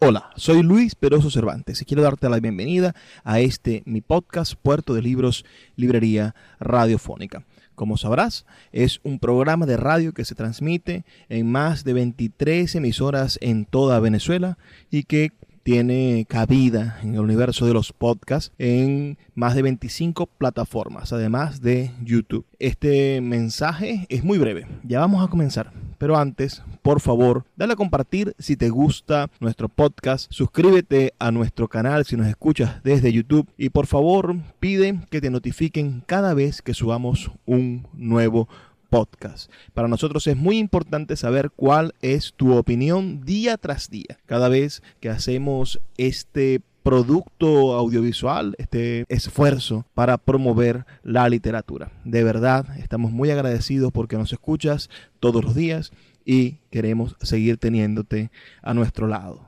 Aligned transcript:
Hola, 0.00 0.30
soy 0.36 0.62
Luis 0.62 0.94
Peroso 0.94 1.28
Cervantes 1.28 1.82
y 1.82 1.84
quiero 1.84 2.04
darte 2.04 2.28
la 2.28 2.38
bienvenida 2.38 2.94
a 3.24 3.40
este 3.40 3.82
mi 3.84 4.00
podcast 4.00 4.54
Puerto 4.54 4.94
de 4.94 5.02
Libros, 5.02 5.44
Librería 5.74 6.36
Radiofónica. 6.60 7.44
Como 7.74 7.96
sabrás, 7.96 8.46
es 8.70 9.00
un 9.02 9.18
programa 9.18 9.66
de 9.66 9.76
radio 9.76 10.14
que 10.14 10.24
se 10.24 10.36
transmite 10.36 11.04
en 11.28 11.50
más 11.50 11.82
de 11.82 11.94
23 11.94 12.76
emisoras 12.76 13.40
en 13.42 13.64
toda 13.64 13.98
Venezuela 13.98 14.56
y 14.88 15.02
que 15.02 15.32
tiene 15.68 16.24
cabida 16.26 16.98
en 17.02 17.12
el 17.12 17.20
universo 17.20 17.66
de 17.66 17.74
los 17.74 17.92
podcasts 17.92 18.54
en 18.56 19.18
más 19.34 19.54
de 19.54 19.60
25 19.60 20.24
plataformas, 20.24 21.12
además 21.12 21.60
de 21.60 21.90
YouTube. 22.02 22.46
Este 22.58 23.20
mensaje 23.20 24.06
es 24.08 24.24
muy 24.24 24.38
breve, 24.38 24.66
ya 24.82 25.00
vamos 25.00 25.22
a 25.22 25.28
comenzar. 25.28 25.70
Pero 25.98 26.16
antes, 26.16 26.62
por 26.80 27.00
favor, 27.00 27.44
dale 27.54 27.74
a 27.74 27.76
compartir 27.76 28.34
si 28.38 28.56
te 28.56 28.70
gusta 28.70 29.28
nuestro 29.40 29.68
podcast, 29.68 30.32
suscríbete 30.32 31.12
a 31.18 31.32
nuestro 31.32 31.68
canal 31.68 32.06
si 32.06 32.16
nos 32.16 32.28
escuchas 32.28 32.82
desde 32.82 33.12
YouTube 33.12 33.46
y 33.58 33.68
por 33.68 33.86
favor 33.86 34.36
pide 34.60 35.00
que 35.10 35.20
te 35.20 35.28
notifiquen 35.28 36.02
cada 36.06 36.32
vez 36.32 36.62
que 36.62 36.72
subamos 36.72 37.30
un 37.44 37.86
nuevo 37.92 38.46
podcast 38.46 38.67
podcast. 38.88 39.50
Para 39.74 39.88
nosotros 39.88 40.26
es 40.26 40.36
muy 40.36 40.58
importante 40.58 41.16
saber 41.16 41.50
cuál 41.50 41.94
es 42.02 42.34
tu 42.36 42.56
opinión 42.56 43.24
día 43.24 43.56
tras 43.56 43.90
día. 43.90 44.18
Cada 44.26 44.48
vez 44.48 44.82
que 45.00 45.08
hacemos 45.08 45.80
este 45.96 46.60
producto 46.82 47.74
audiovisual, 47.74 48.54
este 48.58 49.04
esfuerzo 49.08 49.84
para 49.94 50.16
promover 50.16 50.86
la 51.02 51.28
literatura. 51.28 51.92
De 52.04 52.24
verdad, 52.24 52.78
estamos 52.78 53.12
muy 53.12 53.30
agradecidos 53.30 53.92
porque 53.92 54.16
nos 54.16 54.32
escuchas 54.32 54.88
todos 55.20 55.44
los 55.44 55.54
días 55.54 55.92
y 56.24 56.58
queremos 56.70 57.16
seguir 57.20 57.58
teniéndote 57.58 58.30
a 58.62 58.74
nuestro 58.74 59.06
lado. 59.06 59.47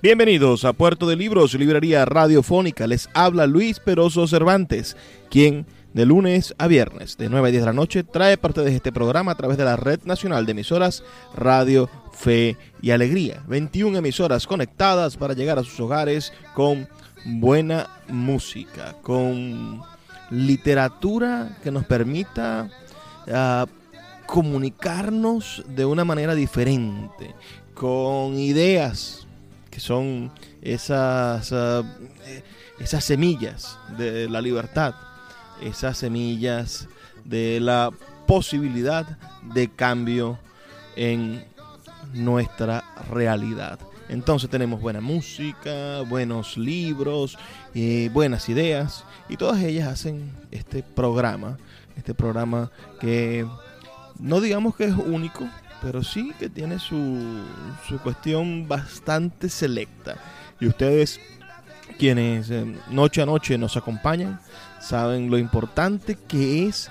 Bienvenidos 0.00 0.64
a 0.64 0.72
Puerto 0.72 1.06
de 1.06 1.16
Libros, 1.16 1.54
librería 1.54 2.04
radiofónica. 2.04 2.86
Les 2.86 3.10
habla 3.14 3.46
Luis 3.46 3.80
Peroso 3.80 4.26
Cervantes, 4.26 4.96
quien 5.28 5.66
de 5.92 6.06
lunes 6.06 6.54
a 6.56 6.68
viernes, 6.68 7.16
de 7.16 7.28
9 7.28 7.48
a 7.48 7.50
10 7.50 7.62
de 7.62 7.66
la 7.66 7.72
noche, 7.72 8.04
trae 8.04 8.38
parte 8.38 8.62
de 8.62 8.74
este 8.74 8.92
programa 8.92 9.32
a 9.32 9.36
través 9.36 9.58
de 9.58 9.64
la 9.64 9.76
Red 9.76 10.04
Nacional 10.04 10.46
de 10.46 10.52
Emisoras 10.52 11.02
Radio, 11.36 11.90
Fe 12.12 12.56
y 12.80 12.92
Alegría. 12.92 13.42
21 13.48 13.98
emisoras 13.98 14.46
conectadas 14.46 15.16
para 15.16 15.34
llegar 15.34 15.58
a 15.58 15.64
sus 15.64 15.78
hogares 15.80 16.32
con 16.54 16.88
buena 17.28 17.88
música, 18.08 18.94
con 19.02 19.82
literatura 20.30 21.58
que 21.62 21.70
nos 21.70 21.84
permita 21.84 22.70
uh, 23.26 23.66
comunicarnos 24.26 25.62
de 25.68 25.84
una 25.84 26.04
manera 26.04 26.34
diferente, 26.34 27.34
con 27.74 28.38
ideas 28.38 29.26
que 29.70 29.80
son 29.80 30.32
esas, 30.62 31.52
uh, 31.52 31.84
esas 32.78 33.04
semillas 33.04 33.78
de 33.96 34.28
la 34.28 34.40
libertad, 34.40 34.94
esas 35.60 35.98
semillas 35.98 36.88
de 37.24 37.60
la 37.60 37.90
posibilidad 38.26 39.18
de 39.54 39.68
cambio 39.68 40.38
en 40.96 41.44
nuestra 42.14 42.84
realidad. 43.10 43.78
Entonces 44.08 44.48
tenemos 44.48 44.80
buena 44.80 45.00
música, 45.00 46.00
buenos 46.02 46.56
libros, 46.56 47.38
eh, 47.74 48.10
buenas 48.12 48.48
ideas 48.48 49.04
y 49.28 49.36
todas 49.36 49.62
ellas 49.62 49.88
hacen 49.88 50.32
este 50.50 50.82
programa, 50.82 51.58
este 51.96 52.14
programa 52.14 52.70
que 53.00 53.46
no 54.18 54.40
digamos 54.40 54.76
que 54.76 54.84
es 54.84 54.94
único, 54.94 55.48
pero 55.82 56.02
sí 56.02 56.32
que 56.38 56.48
tiene 56.48 56.78
su, 56.78 57.42
su 57.86 57.98
cuestión 57.98 58.66
bastante 58.66 59.48
selecta. 59.48 60.16
Y 60.60 60.66
ustedes, 60.66 61.20
quienes 61.98 62.50
eh, 62.50 62.64
noche 62.90 63.22
a 63.22 63.26
noche 63.26 63.58
nos 63.58 63.76
acompañan, 63.76 64.40
saben 64.80 65.30
lo 65.30 65.38
importante 65.38 66.16
que 66.16 66.66
es 66.66 66.90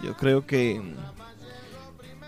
Yo 0.02 0.16
creo 0.16 0.46
que 0.46 0.80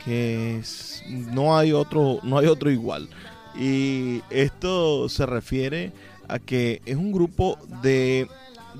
que 0.04 0.60
no 1.08 1.56
hay 1.56 1.72
otro 1.72 2.20
no 2.22 2.38
hay 2.38 2.46
otro 2.46 2.70
igual. 2.70 3.08
Y 3.56 4.22
esto 4.30 5.08
se 5.08 5.26
refiere 5.26 5.92
a 6.28 6.38
que 6.38 6.82
es 6.86 6.96
un 6.96 7.12
grupo 7.12 7.58
de, 7.82 8.28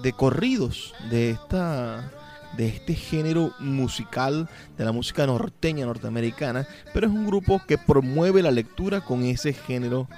de 0.03 0.13
corridos 0.13 0.95
de 1.11 1.31
esta 1.31 2.11
de 2.57 2.69
este 2.69 2.95
género 2.95 3.53
musical 3.59 4.49
de 4.79 4.85
la 4.85 4.93
música 4.93 5.27
norteña 5.27 5.87
norteamericana 5.87 6.69
pero 6.93 7.09
es 7.09 7.13
un 7.13 7.27
grupo 7.27 7.61
que 7.67 7.79
promueve 7.79 8.43
la 8.43 8.53
lectura 8.53 9.01
con 9.01 9.25
ese 9.25 9.53
género 9.53 10.09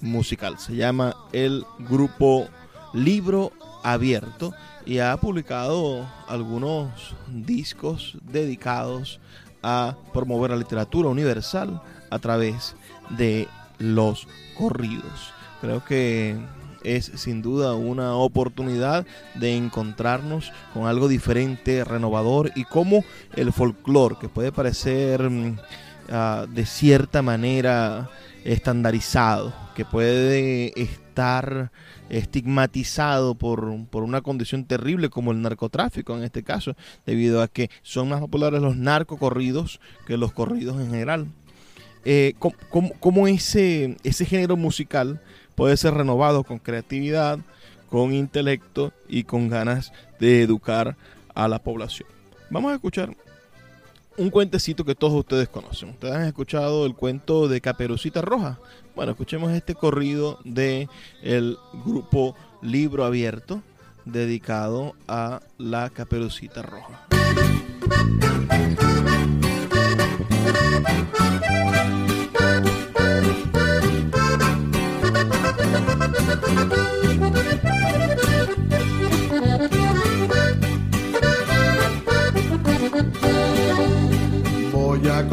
musical. 0.00 0.58
Se 0.58 0.74
llama 0.76 1.16
el 1.32 1.64
grupo 1.78 2.48
libro 2.92 3.52
abierto 3.82 4.52
y 4.84 4.98
ha 4.98 5.16
publicado 5.16 6.06
algunos 6.28 7.14
discos 7.28 8.16
dedicados 8.22 9.20
a 9.62 9.96
promover 10.12 10.50
la 10.50 10.56
literatura 10.56 11.08
universal 11.08 11.80
a 12.10 12.18
través 12.18 12.76
de 13.10 13.48
los 13.78 14.26
corridos. 14.56 15.32
Creo 15.60 15.84
que 15.84 16.36
es 16.84 17.10
sin 17.16 17.42
duda 17.42 17.74
una 17.74 18.14
oportunidad 18.14 19.04
de 19.34 19.56
encontrarnos 19.56 20.52
con 20.72 20.86
algo 20.86 21.08
diferente, 21.08 21.84
renovador 21.84 22.52
y 22.54 22.64
como 22.64 23.04
el 23.34 23.52
folclore, 23.52 24.16
que 24.20 24.28
puede 24.28 24.52
parecer 24.52 25.22
uh, 25.22 26.46
de 26.46 26.66
cierta 26.66 27.22
manera 27.22 28.08
estandarizado, 28.44 29.52
que 29.74 29.84
puede 29.84 30.80
estar 30.80 31.72
estigmatizado 32.08 33.34
por, 33.34 33.86
por, 33.86 34.02
una 34.02 34.20
condición 34.20 34.64
terrible 34.64 35.10
como 35.10 35.32
el 35.32 35.42
narcotráfico 35.42 36.16
en 36.16 36.24
este 36.24 36.42
caso, 36.42 36.76
debido 37.04 37.42
a 37.42 37.48
que 37.48 37.70
son 37.82 38.08
más 38.08 38.20
populares 38.20 38.60
los 38.60 38.76
narcocorridos 38.76 39.80
que 40.06 40.16
los 40.16 40.32
corridos 40.32 40.80
en 40.80 40.90
general. 40.90 41.26
eh, 42.04 42.34
cómo, 43.00 43.26
ese, 43.26 43.96
ese 44.04 44.24
género 44.24 44.56
musical 44.56 45.20
puede 45.54 45.76
ser 45.76 45.94
renovado 45.94 46.44
con 46.44 46.58
creatividad, 46.58 47.40
con 47.88 48.12
intelecto 48.12 48.92
y 49.08 49.24
con 49.24 49.48
ganas 49.48 49.92
de 50.20 50.42
educar 50.42 50.96
a 51.34 51.48
la 51.48 51.58
población. 51.58 52.08
Vamos 52.50 52.70
a 52.72 52.76
escuchar 52.76 53.16
un 54.18 54.30
cuentecito 54.30 54.84
que 54.84 54.94
todos 54.94 55.14
ustedes 55.14 55.48
conocen. 55.48 55.90
Ustedes 55.90 56.14
han 56.14 56.24
escuchado 56.24 56.86
el 56.86 56.94
cuento 56.94 57.48
de 57.48 57.60
Caperucita 57.60 58.22
Roja. 58.22 58.58
Bueno, 58.94 59.12
escuchemos 59.12 59.52
este 59.52 59.74
corrido 59.74 60.38
de 60.44 60.88
el 61.22 61.58
grupo 61.84 62.34
Libro 62.62 63.04
Abierto 63.04 63.62
dedicado 64.04 64.94
a 65.08 65.42
la 65.58 65.90
Caperucita 65.90 66.62
Roja. 66.62 67.06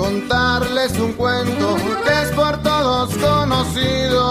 contarles 0.04 1.00
un 1.00 1.14
cuento 1.14 1.78
que 2.06 2.22
es 2.24 2.32
por 2.32 2.62
todos 2.62 3.16
conocido. 3.16 4.24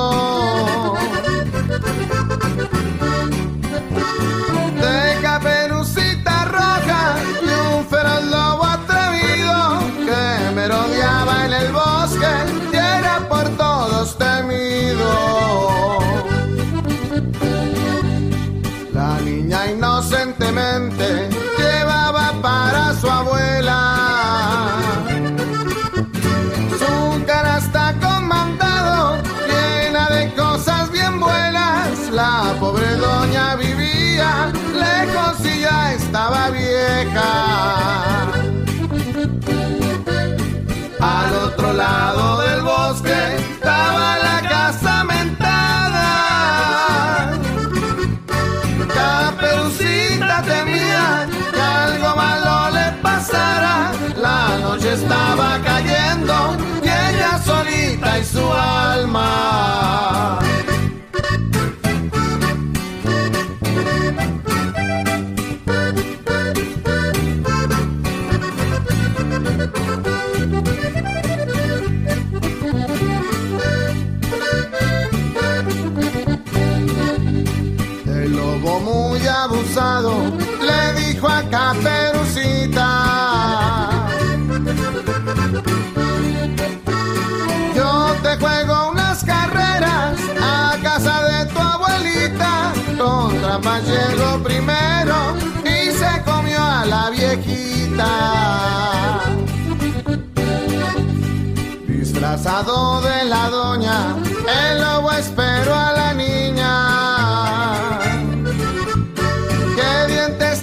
La 54.17 54.59
noche 54.59 54.93
estaba 54.93 55.59
cayendo 55.65 56.56
y 56.83 56.89
ella 56.89 57.41
solita 57.44 58.19
y 58.19 58.25
su 58.25 58.53
alma. 58.53 60.41
le 80.61 80.95
dijo 81.00 81.29
a 81.29 81.43
Caperucita. 81.50 82.12
Más 93.58 93.82
llegó 93.84 94.43
primero 94.43 95.37
y 95.64 95.93
se 95.93 96.22
comió 96.25 96.62
a 96.62 96.84
la 96.84 97.10
viejita. 97.10 98.08
Disfrazado 101.87 103.00
de 103.02 103.25
la 103.26 103.50
doña, 103.50 104.16
el 104.49 104.81
lobo 104.81 105.12
esperó 105.12 105.75
a 105.75 105.93
la 105.93 106.14
niña 106.14 107.12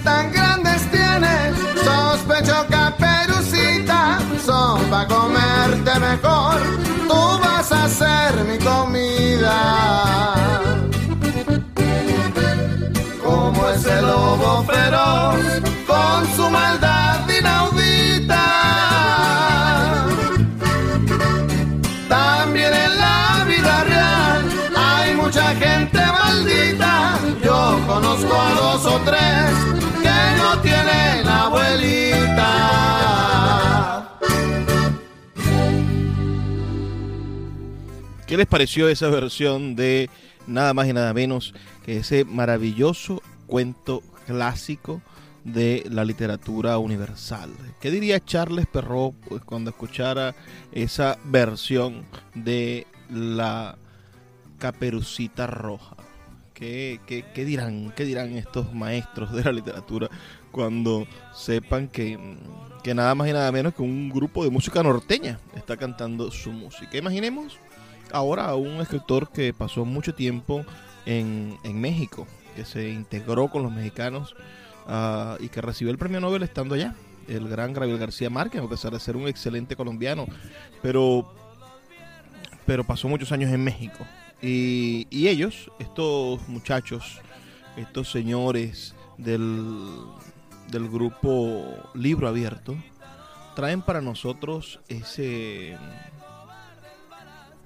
tan 0.03 0.31
grandes 0.31 0.89
tienes, 0.91 1.55
sospecho 1.83 2.65
caperucita, 2.69 4.19
son 4.45 4.81
para 4.89 5.07
comerte 5.07 5.99
mejor, 5.99 6.59
tú 7.07 7.39
vas 7.41 7.71
a 7.71 7.87
ser 7.89 8.43
mi 8.45 8.57
comida. 8.59 9.08
Conozco 27.99 28.33
a 28.33 28.53
dos 28.53 28.85
o 28.85 28.97
tres 29.01 29.51
no 30.37 30.61
tiene 30.61 31.23
la 31.23 31.43
abuelita. 31.43 32.55
¿Qué 38.25 38.37
les 38.37 38.47
pareció 38.47 38.87
esa 38.87 39.09
versión 39.09 39.75
de 39.75 40.09
nada 40.47 40.73
más 40.73 40.87
y 40.87 40.93
nada 40.93 41.13
menos 41.13 41.53
que 41.83 41.97
ese 41.97 42.23
maravilloso 42.23 43.21
cuento 43.47 44.01
clásico 44.25 45.01
de 45.43 45.83
la 45.89 46.05
literatura 46.05 46.77
universal? 46.77 47.49
¿Qué 47.81 47.91
diría 47.91 48.23
Charles 48.23 48.67
Perrault 48.67 49.15
pues, 49.27 49.43
cuando 49.43 49.71
escuchara 49.71 50.35
esa 50.71 51.17
versión 51.25 52.05
de 52.33 52.87
la 53.09 53.77
Caperucita 54.57 55.47
Roja? 55.47 55.98
¿Qué, 56.59 56.99
dirán, 57.33 57.93
¿Qué 57.95 58.03
dirán 58.03 58.35
estos 58.35 58.73
maestros 58.73 59.31
de 59.31 59.45
la 59.45 59.53
literatura 59.53 60.09
cuando 60.51 61.07
sepan 61.33 61.87
que, 61.87 62.19
que, 62.83 62.93
nada 62.93 63.15
más 63.15 63.29
y 63.29 63.33
nada 63.33 63.49
menos 63.53 63.73
que 63.73 63.81
un 63.81 64.09
grupo 64.09 64.43
de 64.43 64.49
música 64.49 64.83
norteña 64.83 65.39
está 65.55 65.77
cantando 65.77 66.29
su 66.31 66.51
música? 66.51 66.97
Imaginemos 66.97 67.57
ahora 68.11 68.47
a 68.47 68.55
un 68.55 68.81
escritor 68.81 69.31
que 69.31 69.53
pasó 69.53 69.85
mucho 69.85 70.13
tiempo 70.13 70.65
en, 71.05 71.57
México, 71.79 72.27
que 72.57 72.65
se 72.65 72.89
integró 72.89 73.47
con 73.47 73.63
los 73.63 73.71
mexicanos 73.71 74.35
ah, 74.85 75.37
y 75.39 75.47
que 75.47 75.61
recibió 75.61 75.91
el 75.91 75.97
premio 75.97 76.19
Nobel 76.19 76.43
estando 76.43 76.75
allá, 76.75 76.93
el 77.29 77.47
gran 77.47 77.71
Gabriel 77.71 77.97
García 77.97 78.29
Márquez, 78.29 78.61
a 78.61 78.67
pesar 78.67 78.91
de 78.91 78.99
ser 78.99 79.15
un 79.15 79.29
excelente 79.29 79.77
colombiano, 79.77 80.27
pero, 80.81 81.33
pero 82.65 82.83
pasó 82.83 83.07
muchos 83.07 83.31
años 83.31 83.49
en 83.49 83.63
México 83.63 84.05
y, 84.41 85.27
ellos, 85.27 85.71
estos 85.79 86.47
muchachos, 86.47 87.19
estos 87.75 88.11
señores 88.11 88.95
del, 89.17 89.77
del 90.71 90.89
grupo 90.89 91.65
Libro 91.93 92.27
Abierto, 92.27 92.75
traen 93.55 93.81
para 93.81 94.01
nosotros 94.01 94.79
ese, 94.87 95.77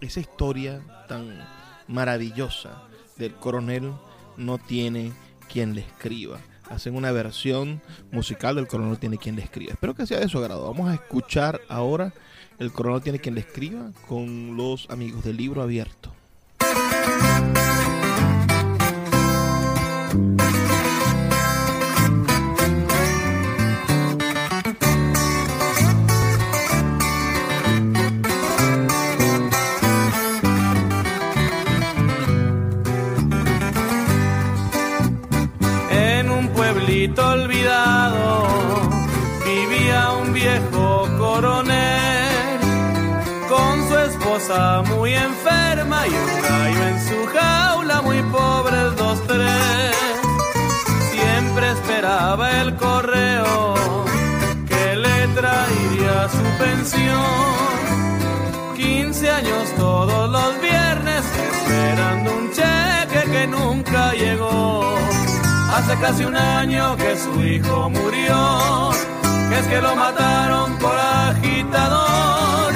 esa 0.02 0.20
historia 0.20 0.82
tan 1.08 1.40
maravillosa 1.88 2.84
del 3.18 3.36
coronel 3.36 3.94
no 4.38 4.58
tiene 4.58 5.12
quien 5.52 5.76
le 5.76 5.82
escriba. 5.82 6.40
Hacen 6.70 6.96
una 6.96 7.12
versión 7.12 7.82
musical 8.12 8.56
del 8.56 8.68
coronel 8.68 8.98
tiene 8.98 9.18
quien 9.18 9.36
le 9.36 9.44
escriba. 9.44 9.74
Espero 9.74 9.94
que 9.94 10.08
sea 10.08 10.20
de 10.20 10.30
su 10.30 10.40
agrado. 10.40 10.64
Vamos 10.64 10.90
a 10.90 10.96
escuchar 10.96 11.62
ahora 11.70 12.14
el 12.58 12.72
coronel 12.72 13.02
tiene 13.02 13.20
quien 13.20 13.36
le 13.36 13.42
escriba 13.42 13.92
con 14.08 14.56
los 14.58 14.90
amigos 14.90 15.24
del 15.24 15.38
libro 15.38 15.62
abierto. 15.62 16.14
En 35.92 36.30
un 36.30 36.48
pueblito 36.50 37.28
olvidado 37.28 38.48
vivía 39.46 40.12
un 40.22 40.34
viejo 40.34 41.08
coronel 41.18 42.60
con 43.50 43.88
su 43.88 43.98
esposa 43.98 44.82
muy 44.84 45.14
enferma 45.14 46.08
y 46.08 46.33
pensión. 56.84 58.76
15 58.76 59.32
años 59.32 59.70
todos 59.78 60.30
los 60.30 60.62
viernes 60.62 61.24
esperando 61.52 62.36
un 62.36 62.52
cheque 62.52 63.32
que 63.32 63.48
nunca 63.48 64.14
llegó. 64.14 64.96
Hace 65.74 65.96
casi 66.02 66.26
un 66.26 66.36
año 66.36 66.98
que 66.98 67.18
su 67.18 67.42
hijo 67.42 67.90
murió, 67.90 68.92
que 69.50 69.60
es 69.60 69.68
que 69.68 69.82
lo 69.82 69.96
mataron 69.96 70.78
por 70.78 70.98
agitador. 70.98 72.74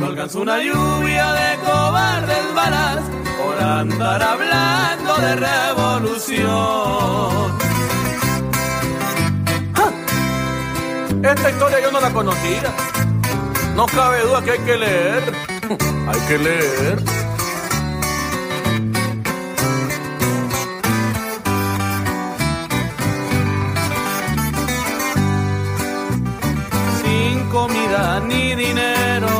No 0.00 0.06
alcanzó 0.06 0.42
una 0.42 0.58
lluvia 0.58 1.32
de 1.32 1.56
cobardes 1.64 2.54
balas 2.54 3.00
por 3.38 3.58
andar 3.62 4.22
hablando 4.22 5.16
de 5.16 5.36
revolución. 5.36 6.76
Esta 11.22 11.50
historia 11.50 11.80
yo 11.80 11.90
no 11.90 12.00
la 12.00 12.12
conocía. 12.12 12.72
No 13.76 13.84
cabe 13.84 14.22
duda 14.22 14.42
que 14.42 14.52
hay 14.52 14.58
que 14.60 14.76
leer. 14.78 15.22
hay 16.08 16.20
que 16.28 16.38
leer. 16.38 16.98
Sin 27.02 27.48
comida 27.50 28.20
ni 28.20 28.54
dinero, 28.54 29.34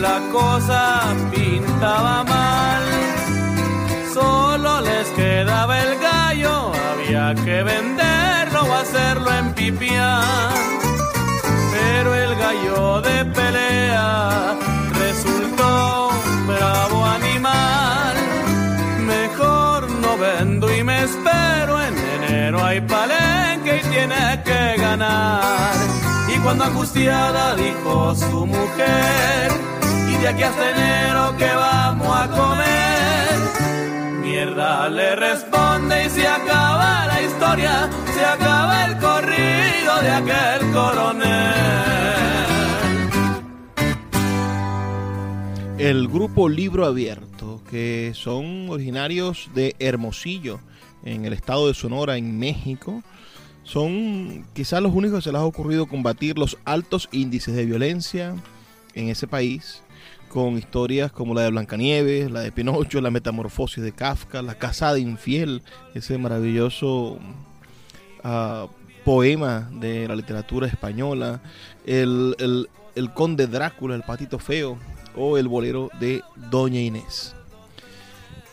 la 0.00 0.20
cosa 0.30 1.02
pintaba 1.34 2.22
mal. 2.22 2.84
Solo 4.14 4.82
les 4.82 5.08
quedaba 5.08 5.82
el 5.82 5.98
gallo, 5.98 6.72
había 6.92 7.34
que 7.44 7.64
venderlo 7.64 8.60
o 8.62 8.72
hacerlo 8.72 9.32
en 9.32 9.52
pipián 9.54 10.85
gallo 12.46 13.00
de 13.00 13.24
pelea 13.36 14.54
resultó 15.04 16.10
un 16.10 16.46
bravo 16.46 17.04
animal. 17.04 18.14
Mejor 19.14 19.90
no 20.02 20.16
vendo 20.16 20.64
y 20.72 20.84
me 20.84 20.96
espero, 21.02 21.72
en 21.82 21.94
enero 22.16 22.64
hay 22.64 22.80
palenque 22.80 23.82
y 23.82 23.88
tiene 23.94 24.42
que 24.44 24.80
ganar. 24.80 25.74
Y 26.32 26.38
cuando 26.38 26.64
angustiada 26.64 27.56
dijo 27.56 28.14
su 28.14 28.46
mujer, 28.46 29.46
y 30.10 30.14
de 30.22 30.28
aquí 30.28 30.42
hasta 30.44 30.70
enero 30.70 31.36
que 31.36 31.50
vamos 31.52 32.16
a 32.22 32.28
comer. 32.28 33.05
Le 34.36 35.16
responde 35.16 36.04
y 36.04 36.10
se 36.10 36.28
acaba 36.28 37.06
la 37.06 37.22
historia, 37.22 37.90
se 38.14 38.22
acaba 38.22 38.84
el 38.84 38.98
corrido 38.98 40.02
de 40.02 40.10
aquel 40.10 40.72
coronel. 40.72 41.54
El 45.78 46.06
grupo 46.08 46.50
Libro 46.50 46.84
Abierto, 46.84 47.62
que 47.70 48.12
son 48.14 48.68
originarios 48.68 49.48
de 49.54 49.74
Hermosillo, 49.78 50.60
en 51.02 51.24
el 51.24 51.32
estado 51.32 51.68
de 51.68 51.72
Sonora, 51.72 52.18
en 52.18 52.38
México, 52.38 53.02
son 53.62 54.46
quizás 54.52 54.82
los 54.82 54.92
únicos 54.92 55.20
que 55.20 55.30
se 55.30 55.32
les 55.32 55.40
ha 55.40 55.46
ocurrido 55.46 55.86
combatir 55.86 56.36
los 56.36 56.58
altos 56.66 57.08
índices 57.10 57.56
de 57.56 57.64
violencia 57.64 58.34
en 58.94 59.08
ese 59.08 59.26
país, 59.26 59.82
con 60.36 60.58
historias 60.58 61.12
como 61.12 61.32
la 61.32 61.40
de 61.40 61.50
Blancanieves, 61.50 62.30
la 62.30 62.40
de 62.40 62.52
Pinocho, 62.52 63.00
la 63.00 63.10
metamorfosis 63.10 63.82
de 63.82 63.92
Kafka, 63.92 64.42
la 64.42 64.54
casada 64.54 64.98
infiel, 64.98 65.62
ese 65.94 66.18
maravilloso 66.18 67.18
uh, 68.22 68.68
poema 69.02 69.70
de 69.72 70.06
la 70.06 70.14
literatura 70.14 70.66
española, 70.66 71.40
el, 71.86 72.36
el, 72.38 72.68
el 72.96 73.14
conde 73.14 73.46
Drácula, 73.46 73.94
el 73.94 74.02
patito 74.02 74.38
feo, 74.38 74.76
o 75.16 75.38
el 75.38 75.48
bolero 75.48 75.88
de 76.00 76.22
Doña 76.50 76.80
Inés. 76.80 77.34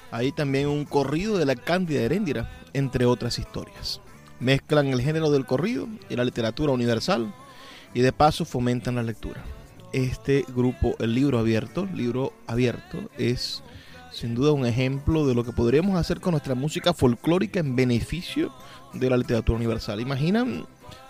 Hay 0.10 0.32
también 0.32 0.70
un 0.70 0.86
corrido 0.86 1.38
de 1.38 1.46
la 1.46 1.58
Cándida 1.58 2.00
Heréndira, 2.00 2.50
entre 2.72 3.04
otras 3.04 3.40
historias. 3.40 4.00
Mezclan 4.40 4.88
el 4.88 5.02
género 5.02 5.32
del 5.32 5.46
corrido 5.46 5.90
y 6.10 6.16
la 6.16 6.24
literatura 6.24 6.72
universal 6.72 7.34
y 7.94 8.00
de 8.00 8.14
paso 8.14 8.46
fomentan 8.46 8.96
la 8.96 9.04
lectura. 9.04 9.44
Este 9.94 10.44
grupo, 10.56 10.96
el 11.00 11.14
libro 11.14 11.40
abierto, 11.40 11.88
libro 11.94 12.34
abierto, 12.48 13.10
es 13.18 13.64
sin 14.12 14.36
duda 14.36 14.52
un 14.52 14.66
ejemplo 14.66 15.26
de 15.26 15.36
lo 15.36 15.44
que 15.44 15.52
podríamos 15.52 15.96
hacer 15.96 16.20
con 16.20 16.32
nuestra 16.32 16.56
música 16.56 16.94
folclórica 16.94 17.60
en 17.60 17.76
beneficio 17.76 18.52
de 18.94 19.10
la 19.10 19.18
literatura 19.18 19.56
universal. 19.56 20.00
Imaginan 20.00 20.66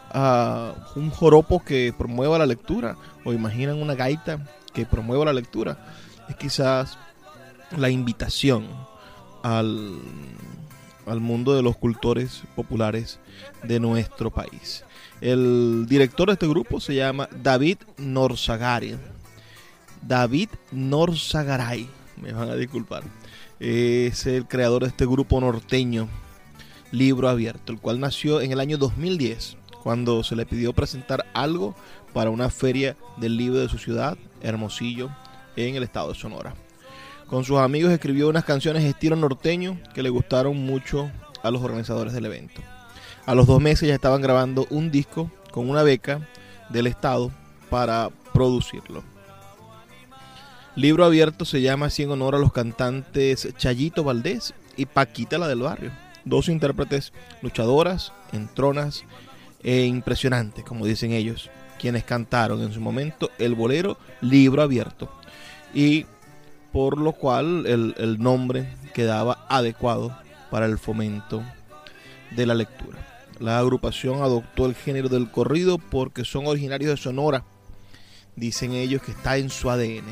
a 0.10 0.74
un 0.96 1.10
joropo 1.10 1.64
que 1.64 1.94
promueva 1.98 2.38
la 2.38 2.46
lectura 2.46 2.98
o 3.26 3.34
imaginan 3.34 3.82
una 3.82 3.96
gaita 3.96 4.46
que 4.74 4.86
promueva 4.86 5.26
la 5.26 5.34
lectura. 5.34 5.78
Es 6.30 6.36
quizás 6.36 6.98
la 7.78 7.90
invitación 7.90 8.68
al, 9.44 9.98
al 11.06 11.20
mundo 11.20 11.56
de 11.56 11.62
los 11.62 11.78
cultores 11.78 12.44
populares 12.56 13.20
de 13.64 13.80
nuestro 13.80 14.32
país. 14.32 14.86
El 15.24 15.86
director 15.88 16.28
de 16.28 16.34
este 16.34 16.50
grupo 16.50 16.82
se 16.82 16.96
llama 16.96 17.30
David 17.42 17.78
Norzagari. 17.96 18.98
David 20.02 20.50
Norzagaray, 20.74 21.88
me 22.22 22.34
van 22.34 22.50
a 22.50 22.56
disculpar. 22.58 23.04
Es 23.58 24.26
el 24.26 24.46
creador 24.50 24.82
de 24.82 24.90
este 24.90 25.06
grupo 25.06 25.40
norteño, 25.40 26.10
Libro 26.92 27.30
Abierto, 27.30 27.72
el 27.72 27.80
cual 27.80 28.02
nació 28.02 28.42
en 28.42 28.52
el 28.52 28.60
año 28.60 28.78
2010, 28.78 29.56
cuando 29.82 30.26
se 30.26 30.36
le 30.36 30.46
pidió 30.46 30.74
presentar 30.74 31.24
algo 31.34 31.74
para 32.12 32.30
una 32.30 32.50
feria 32.50 32.98
del 33.16 33.38
libro 33.38 33.62
de 33.62 33.70
su 33.70 33.78
ciudad, 33.78 34.18
Hermosillo, 34.42 35.10
en 35.56 35.76
el 35.76 35.84
estado 35.84 36.10
de 36.10 36.20
Sonora. 36.20 36.54
Con 37.28 37.46
sus 37.46 37.60
amigos 37.60 37.94
escribió 37.94 38.28
unas 38.28 38.44
canciones 38.44 38.84
estilo 38.84 39.16
norteño 39.16 39.80
que 39.94 40.04
le 40.04 40.10
gustaron 40.10 40.58
mucho 40.58 41.10
a 41.44 41.50
los 41.50 41.62
organizadores 41.62 42.12
del 42.12 42.26
evento. 42.26 42.62
A 43.26 43.36
los 43.36 43.48
dos 43.48 43.62
meses 43.62 43.88
ya 43.88 43.96
estaban 43.96 44.22
grabando 44.22 44.68
un 44.70 44.92
disco 44.92 45.32
con 45.52 45.70
una 45.70 45.82
beca 45.84 46.28
del 46.70 46.88
Estado 46.88 47.32
para 47.70 48.10
producirlo. 48.34 49.02
Libro 50.76 51.06
abierto 51.06 51.46
se 51.46 51.62
llama 51.62 51.86
así 51.86 52.04
en 52.04 52.12
honor 52.12 52.36
a 52.36 52.40
los 52.40 52.52
cantantes 52.52 53.48
Chayito 53.58 54.04
Valdés 54.04 54.54
y 54.76 54.88
Paquita 54.88 55.38
la 55.38 55.48
del 55.48 55.62
barrio, 55.62 55.92
dos 56.26 56.50
intérpretes 56.50 57.14
luchadoras, 57.42 58.12
entronas 58.34 59.06
e 59.62 59.86
impresionantes, 59.86 60.66
como 60.66 60.86
dicen 60.86 61.14
ellos, 61.14 61.50
quienes 61.80 62.04
cantaron 62.04 62.62
en 62.62 62.74
su 62.74 62.82
momento 62.82 63.30
el 63.38 63.56
bolero 63.56 63.98
Libro 64.20 64.64
abierto 64.64 65.10
y 65.74 66.06
por 66.74 66.98
lo 66.98 67.14
cual 67.14 67.68
el, 67.68 67.96
el 67.98 68.22
nombre 68.22 68.68
quedaba 68.94 69.46
adecuado 69.48 70.18
para 70.52 70.66
el 70.66 70.78
fomento 70.78 71.42
de 72.32 72.46
la 72.46 72.56
lectura. 72.56 73.13
La 73.40 73.60
agrupación 73.60 74.22
adoptó 74.22 74.66
el 74.66 74.76
género 74.76 75.10
del 75.10 75.30
corrido 75.30 75.78
porque 75.78 76.26
son 76.26 76.48
originarios 76.48 76.92
de 76.92 76.98
Sonora. 76.98 77.46
Dicen 78.36 78.74
ellos 78.74 79.02
que 79.02 79.12
está 79.12 79.38
en 79.38 79.50
su 79.50 79.70
ADN. 79.70 80.06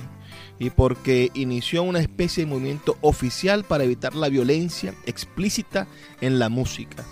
Y 0.59 0.69
porque 0.69 1.31
inició 1.33 1.83
una 1.83 1.99
especie 1.99 2.45
de 2.45 2.51
movimiento 2.51 2.97
oficial 3.01 3.63
para 3.63 3.83
evitar 3.83 4.15
la 4.15 4.29
violencia 4.29 4.93
explícita 5.05 5.87
en 6.21 6.39
la 6.39 6.49
música. 6.49 7.03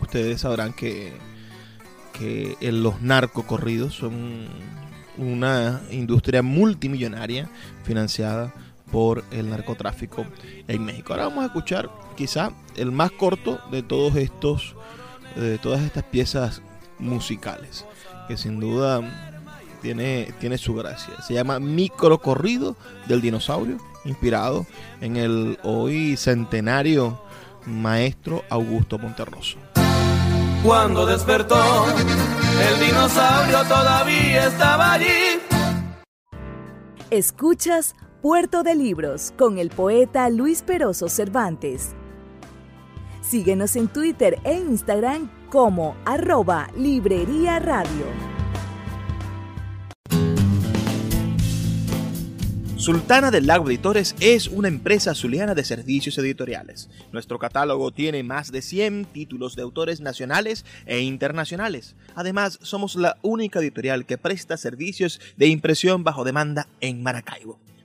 Ustedes 0.00 0.40
sabrán 0.40 0.72
que, 0.72 1.12
que 2.18 2.56
los 2.72 3.00
narcocorridos 3.00 3.94
son 3.94 4.48
una 5.16 5.82
industria 5.90 6.42
multimillonaria 6.42 7.48
financiada 7.84 8.52
por 8.94 9.24
el 9.32 9.50
narcotráfico 9.50 10.24
en 10.68 10.84
México. 10.84 11.12
Ahora 11.12 11.24
vamos 11.24 11.42
a 11.42 11.46
escuchar 11.46 11.90
quizá 12.16 12.52
el 12.76 12.92
más 12.92 13.10
corto 13.10 13.58
de 13.72 13.82
todos 13.82 14.14
estos 14.14 14.76
de 15.34 15.58
todas 15.58 15.82
estas 15.82 16.04
piezas 16.04 16.62
musicales 17.00 17.84
que 18.28 18.36
sin 18.36 18.60
duda 18.60 19.02
tiene, 19.82 20.32
tiene 20.38 20.58
su 20.58 20.76
gracia. 20.76 21.20
Se 21.22 21.34
llama 21.34 21.58
Micro 21.58 22.18
Corrido 22.18 22.76
del 23.08 23.20
Dinosaurio, 23.20 23.78
inspirado 24.04 24.64
en 25.00 25.16
el 25.16 25.58
hoy 25.64 26.16
centenario 26.16 27.20
maestro 27.66 28.44
Augusto 28.48 28.96
Monterroso. 28.96 29.58
Cuando 30.62 31.04
despertó, 31.04 31.84
el 31.88 32.86
dinosaurio 32.86 33.64
todavía 33.64 34.46
estaba 34.46 34.92
allí. 34.92 35.40
Escuchas 37.10 37.96
Puerto 38.24 38.62
de 38.62 38.74
Libros 38.74 39.34
con 39.36 39.58
el 39.58 39.68
poeta 39.68 40.30
Luis 40.30 40.62
Peroso 40.62 41.10
Cervantes. 41.10 41.90
Síguenos 43.20 43.76
en 43.76 43.86
Twitter 43.88 44.38
e 44.44 44.54
Instagram 44.54 45.30
como 45.50 45.94
arroba 46.06 46.70
Librería 46.74 47.58
Radio. 47.58 48.06
Sultana 52.76 53.30
del 53.30 53.46
Lago 53.46 53.68
Editores 53.68 54.16
es 54.20 54.48
una 54.48 54.68
empresa 54.68 55.14
zuliana 55.14 55.54
de 55.54 55.64
servicios 55.64 56.16
editoriales. 56.16 56.88
Nuestro 57.12 57.38
catálogo 57.38 57.90
tiene 57.90 58.22
más 58.22 58.50
de 58.50 58.62
100 58.62 59.04
títulos 59.04 59.54
de 59.54 59.60
autores 59.60 60.00
nacionales 60.00 60.64
e 60.86 61.00
internacionales. 61.00 61.94
Además, 62.14 62.58
somos 62.62 62.96
la 62.96 63.18
única 63.20 63.58
editorial 63.58 64.06
que 64.06 64.16
presta 64.16 64.56
servicios 64.56 65.20
de 65.36 65.48
impresión 65.48 66.04
bajo 66.04 66.24
demanda 66.24 66.68
en 66.80 67.02
Maracaibo. 67.02 67.58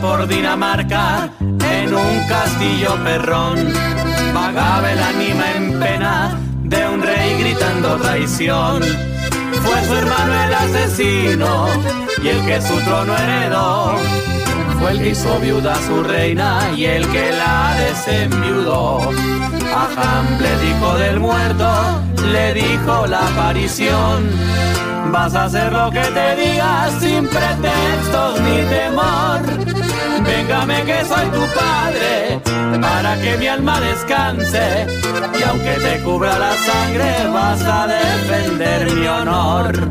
Por 0.00 0.26
Dinamarca, 0.26 1.30
en 1.40 1.94
un 1.94 2.26
castillo 2.28 2.96
perrón, 3.04 3.72
vagaba 4.32 4.92
el 4.92 4.98
ánima 4.98 5.52
en 5.52 5.78
pena 5.78 6.38
de 6.62 6.88
un 6.88 7.02
rey 7.02 7.40
gritando 7.40 7.96
traición. 7.96 8.82
Fue 9.62 9.84
su 9.84 9.94
hermano 9.94 10.44
el 10.44 10.54
asesino 10.54 11.68
y 12.22 12.28
el 12.28 12.44
que 12.46 12.62
su 12.62 12.74
trono 12.80 13.16
heredó. 13.16 13.94
Fue 14.78 14.92
el 14.92 14.98
que 15.00 15.08
hizo 15.10 15.38
viuda 15.40 15.74
a 15.74 15.82
su 15.82 16.02
reina 16.02 16.70
y 16.76 16.84
el 16.84 17.06
que 17.08 17.32
la 17.32 17.74
desenviudó. 17.78 19.10
A 19.74 19.88
Hamlet, 19.96 20.64
hijo 20.64 20.94
del 20.98 21.20
muerto, 21.20 22.02
le 22.32 22.54
dijo 22.54 23.06
la 23.06 23.20
aparición 23.26 24.28
Vas 25.12 25.34
a 25.34 25.44
hacer 25.44 25.72
lo 25.72 25.90
que 25.90 26.02
te 26.02 26.36
diga 26.36 26.88
sin 27.00 27.26
pretextos 27.26 28.40
ni 28.42 28.62
temor. 28.68 29.69
Véngame 30.30 30.84
que 30.84 31.04
soy 31.04 31.26
tu 31.36 31.44
padre, 31.60 32.40
para 32.80 33.16
que 33.22 33.36
mi 33.38 33.48
alma 33.48 33.80
descanse. 33.80 34.86
Y 35.38 35.42
aunque 35.42 35.74
te 35.84 36.00
cubra 36.04 36.38
la 36.38 36.54
sangre, 36.68 37.10
vas 37.32 37.62
a 37.62 37.86
defender 37.86 38.92
mi 38.92 39.06
honor. 39.06 39.90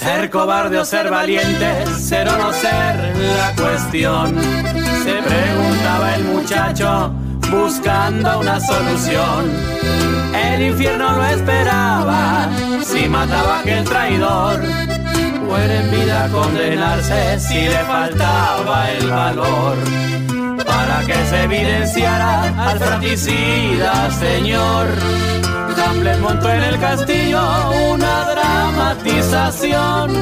Ser 0.00 0.30
cobarde 0.30 0.78
o 0.78 0.84
ser 0.86 1.10
valiente, 1.10 1.86
ser 1.98 2.26
o 2.26 2.38
no 2.38 2.54
ser 2.54 3.14
la 3.36 3.54
cuestión. 3.54 4.34
Se 5.04 5.12
preguntaba 5.12 6.14
el 6.14 6.24
muchacho 6.24 7.12
buscando 7.50 8.40
una 8.40 8.58
solución. 8.60 9.44
El 10.34 10.62
infierno 10.62 11.12
lo 11.12 11.24
esperaba 11.26 12.48
si 12.82 13.10
mataba 13.10 13.58
a 13.58 13.60
aquel 13.60 13.84
traidor. 13.84 14.60
Puede 15.46 15.80
en 15.80 15.90
vida 15.90 16.28
condenarse 16.32 17.38
si 17.38 17.60
le 17.68 17.84
faltaba 17.84 18.90
el 18.92 19.06
valor. 19.06 19.76
Para 20.64 21.04
que 21.04 21.26
se 21.26 21.42
evidenciara 21.42 22.70
al 22.70 22.78
fratricida 22.78 24.10
señor 24.12 24.86
Hamlet 25.90 26.20
montó 26.20 26.48
en 26.48 26.62
el 26.62 26.78
castillo 26.78 27.42
una 27.90 28.24
dramatización. 28.30 30.12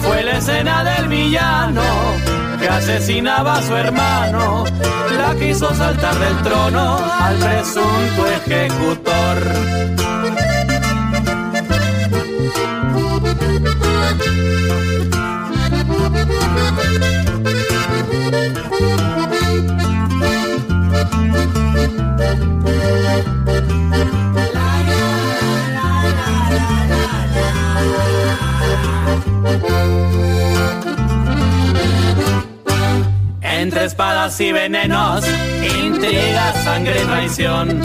Fue 0.00 0.22
la 0.22 0.38
escena 0.38 0.84
del 0.84 1.08
villano 1.08 1.82
que 2.60 2.68
asesinaba 2.68 3.54
a 3.54 3.62
su 3.62 3.74
hermano. 3.74 4.64
La 5.18 5.34
quiso 5.34 5.74
saltar 5.74 6.14
del 6.14 6.36
trono 6.44 7.00
al 7.20 7.36
presunto 7.36 8.26
ejecutor. 8.46 9.82
Y 34.22 34.52
venenos, 34.52 35.24
intriga, 35.84 36.52
sangre 36.62 37.02
y 37.02 37.06
traición. 37.06 37.82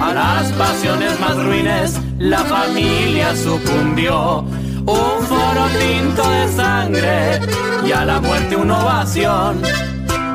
A 0.00 0.14
las 0.14 0.50
pasiones 0.52 1.20
más 1.20 1.36
ruines, 1.36 2.00
la 2.18 2.38
familia 2.38 3.36
sucumbió. 3.36 4.38
Un 4.86 5.26
foro 5.28 5.66
tinto 5.78 6.30
de 6.30 6.48
sangre 6.48 7.40
y 7.86 7.92
a 7.92 8.06
la 8.06 8.20
muerte 8.20 8.56
una 8.56 8.78
ovación. 8.78 9.60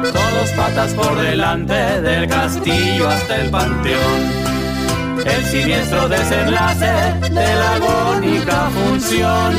Todos 0.04 0.50
patas 0.56 0.94
por 0.94 1.20
delante 1.20 2.02
del 2.02 2.28
castillo 2.28 3.10
hasta 3.10 3.38
el 3.38 3.50
panteón 3.50 4.52
el 5.26 5.46
siniestro 5.46 6.08
desenlace 6.08 7.20
de 7.30 7.56
la 7.56 7.76
agónica 7.76 8.70
función 8.70 9.56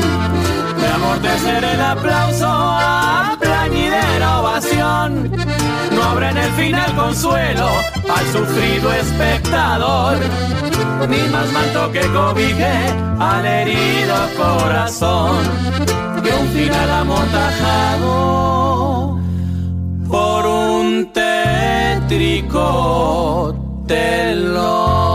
de 0.77 0.87
amortecer 0.87 1.63
el 1.63 1.81
aplauso 1.81 2.47
a 2.47 3.37
plañidera 3.39 4.39
ovación. 4.39 5.31
Habrá 6.03 6.29
en 6.31 6.37
el 6.37 6.51
final 6.51 6.95
consuelo 6.95 7.67
al 8.15 8.25
sufrido 8.31 8.91
espectador, 8.93 10.17
ni 11.09 11.21
más 11.29 11.51
manto 11.51 11.91
que 11.91 12.01
cobije 12.07 12.73
al 13.19 13.45
herido 13.45 14.15
corazón, 14.37 15.37
que 16.23 16.31
un 16.31 16.47
final 16.49 16.89
amotajado 16.91 18.13
por 20.09 20.45
un 20.45 21.11
tétrico 21.13 22.63
telón. 23.87 25.12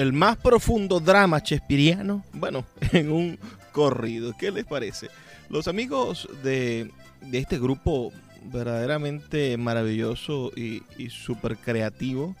El 0.00 0.14
más 0.14 0.38
profundo 0.38 0.98
drama 0.98 1.42
chespiriano, 1.42 2.24
bueno, 2.32 2.64
en 2.92 3.12
un 3.12 3.38
corrido. 3.70 4.32
¿Qué 4.38 4.50
les 4.50 4.64
parece? 4.64 5.08
Los 5.50 5.68
amigos 5.68 6.26
de, 6.42 6.90
este 7.32 7.58
grupo 7.58 8.10
verdaderamente 8.50 9.58
maravilloso 9.58 10.52
y, 10.56 10.82
súper 11.10 11.58
creativo 11.58 12.34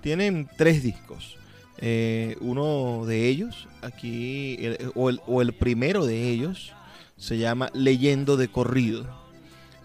tienen 0.00 0.48
tres 0.56 0.82
discos. 0.82 1.36
Eh, 1.78 2.36
uno 2.40 3.04
de 3.06 3.28
ellos, 3.28 3.68
aquí, 3.82 4.58
o, 4.94 5.10
el, 5.10 5.20
o 5.26 5.42
el 5.42 5.52
primero 5.52 6.06
de 6.06 6.30
ellos, 6.30 6.72
se 7.18 7.36
llama 7.36 7.70
Leyendo 7.74 8.38
de 8.38 8.48
Corrido. 8.48 9.04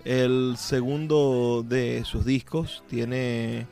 El 0.05 0.55
segundo 0.57 1.65
de 1.67 2.03
sus 2.05 2.23
discos 2.23 2.81
tiene 2.89 3.67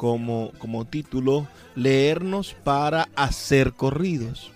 como, 0.00 0.52
como 0.56 0.86
título 0.86 1.46
Leernos 1.74 2.56
para 2.64 3.10
hacer 3.16 3.74
corridos. 3.74 4.50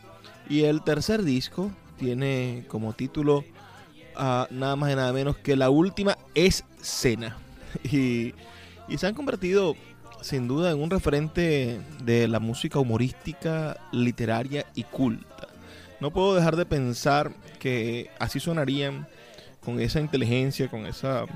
Y 0.48 0.62
el 0.62 0.83
tercer 0.83 1.22
disco 1.22 1.70
tiene 1.98 2.64
como 2.66 2.94
título 2.94 3.44
ah, 4.16 4.48
nada 4.50 4.74
más 4.74 4.90
y 4.90 4.96
nada 4.96 5.12
menos 5.12 5.37
que 5.37 5.54
La 5.54 5.68
Última 5.68 6.16
Escena. 6.35 7.37
Y, 7.85 8.33
y 8.88 8.98
se 8.98 9.07
han 9.07 9.14
convertido 9.14 9.74
sin 10.22 10.48
duda 10.48 10.70
en 10.70 10.80
un 10.80 10.88
referente 10.88 11.78
de 12.04 12.28
la 12.28 12.38
música 12.40 12.78
humorística, 12.78 13.76
literaria 13.92 14.64
y 14.74 14.85
culta. 14.85 15.48
No 16.00 16.11
puedo 16.11 16.37
dejar 16.37 16.57
de 16.57 16.64
pensar 16.64 17.33
que 17.59 18.11
así 18.18 18.40
sonarían 18.40 19.09
con 19.62 19.78
esa 19.78 20.00
inteligencia, 20.00 20.70
con 20.70 20.87
esa 20.87 21.26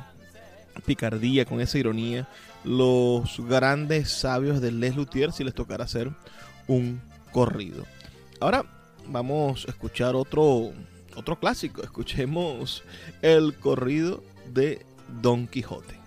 picardía, 0.86 1.44
con 1.44 1.60
esa 1.60 1.76
ironía, 1.76 2.28
los 2.64 3.40
grandes 3.46 4.10
sabios 4.10 4.60
de 4.60 4.72
Les 4.72 4.96
Luthier 4.96 5.32
si 5.32 5.44
les 5.44 5.54
tocara 5.54 5.84
hacer 5.84 6.10
un 6.66 7.00
corrido. 7.32 7.84
Ahora 8.40 8.64
vamos 9.06 9.66
a 9.66 9.70
escuchar 9.70 10.14
otro, 10.14 10.72
otro 11.16 11.38
clásico. 11.38 11.82
Escuchemos 11.82 12.82
el 13.22 13.54
corrido 13.56 14.22
de 14.52 14.84
Don 15.20 15.46
Quijote. 15.46 15.98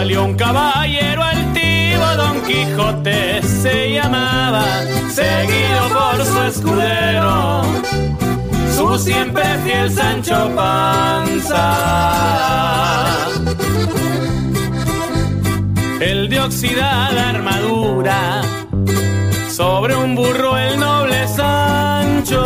Salió 0.00 0.24
un 0.24 0.34
caballero 0.34 1.22
altivo, 1.22 2.04
Don 2.16 2.40
Quijote 2.42 3.42
se 3.42 3.92
llamaba, 3.92 4.64
seguido 5.10 5.88
por 5.92 6.24
su 6.24 6.42
escudero, 6.42 7.62
su 8.76 8.98
siempre 8.98 9.44
fiel 9.64 9.90
Sancho 9.90 10.50
Panza. 10.56 11.76
El 16.00 16.28
de 16.28 16.40
oxidada 16.40 17.30
armadura, 17.30 18.42
sobre 19.50 19.94
un 19.94 20.14
burro 20.14 20.56
el 20.56 20.80
noble 20.80 21.28
Sancho. 21.28 22.42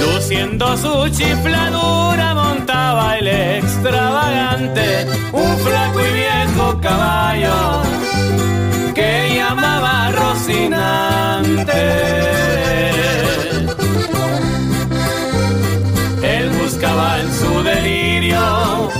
Luciendo 0.00 0.76
su 0.76 1.08
chifladura 1.10 2.34
montaba 2.34 3.18
el 3.18 3.28
extravagante, 3.28 5.06
un 5.32 5.58
flaco 5.58 6.00
y 6.00 6.12
viejo 6.12 6.80
caballo 6.80 7.82
que 8.94 9.34
llamaba 9.34 10.10
Rocinante. 10.12 11.82
Él 16.22 16.50
buscaba 16.62 17.20
en 17.20 17.32
su 17.34 17.62
delirio 17.62 18.90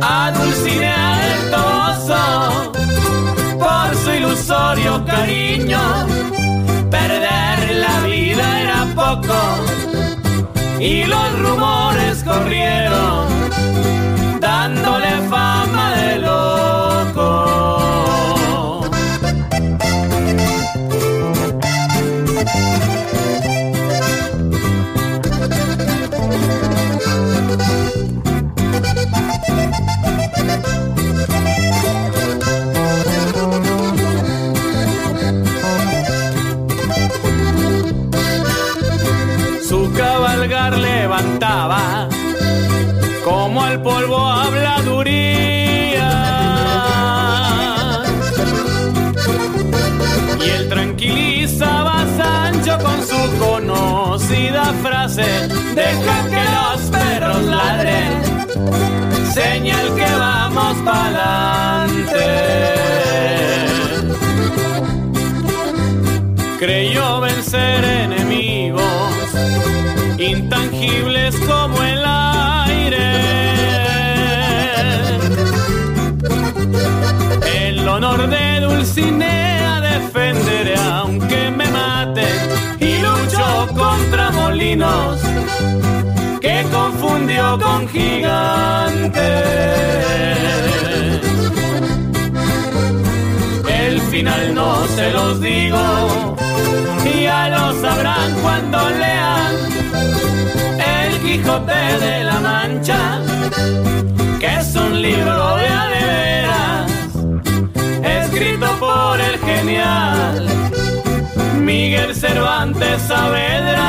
a 0.00 0.32
Dulcinea 0.32 1.18
del 1.24 1.50
Toboso 1.50 2.72
por 3.58 3.96
su 3.96 4.10
ilusorio 4.10 5.04
cariño. 5.04 5.80
Perder 6.90 7.76
la 7.76 8.00
vida 8.06 8.60
era 8.62 8.86
poco 8.94 9.83
y 10.84 11.04
los 11.06 11.38
rumores 11.38 12.22
corrieron 12.22 13.53
como 43.24 43.62
al 43.62 43.80
polvo 43.82 44.18
habladuría. 44.18 46.10
Y 50.44 50.50
él 50.50 50.68
tranquilizaba 50.68 52.02
a 52.02 52.06
Sancho 52.16 52.78
con 52.78 52.98
su 53.06 53.38
conocida 53.38 54.64
frase: 54.82 55.48
Deja 55.74 56.16
que 56.32 56.44
los 56.56 56.80
perros 56.90 57.42
ladren, 57.44 58.12
señal 59.32 59.94
que 59.94 60.10
vamos 60.18 60.76
pa'lante. 60.84 62.26
Creyó 66.58 67.20
vencer 67.20 67.84
enemigos 67.84 68.23
intangibles 70.44 71.34
como 71.48 71.82
el 71.82 72.02
aire. 72.04 73.06
El 77.60 77.88
honor 77.88 78.28
de 78.28 78.60
Dulcinea 78.60 79.80
defenderé 79.80 80.76
aunque 80.76 81.50
me 81.50 81.66
mate 81.68 82.26
y 82.78 82.98
luchó 83.06 83.68
contra 83.74 84.30
molinos 84.32 85.18
que 86.40 86.56
confundió 86.70 87.58
con 87.58 87.88
gigantes. 87.88 89.22
El 93.82 94.00
final 94.12 94.54
no 94.54 94.86
se 94.96 95.10
los 95.10 95.40
digo, 95.40 96.36
ya 97.22 97.48
lo 97.48 97.80
sabrán 97.80 98.30
cuando 98.42 98.90
lean 98.90 99.63
Quijote 101.44 101.98
de 102.00 102.24
la 102.24 102.40
Mancha, 102.40 103.20
que 104.40 104.46
es 104.46 104.74
un 104.76 105.02
libro 105.02 105.56
de 105.58 105.66
a 105.66 105.88
de 105.88 106.06
veras, 106.06 106.90
escrito 108.02 108.66
por 108.80 109.20
el 109.20 109.38
genial 109.40 110.48
Miguel 111.60 112.14
Cervantes 112.14 113.02
Saavedra. 113.02 113.84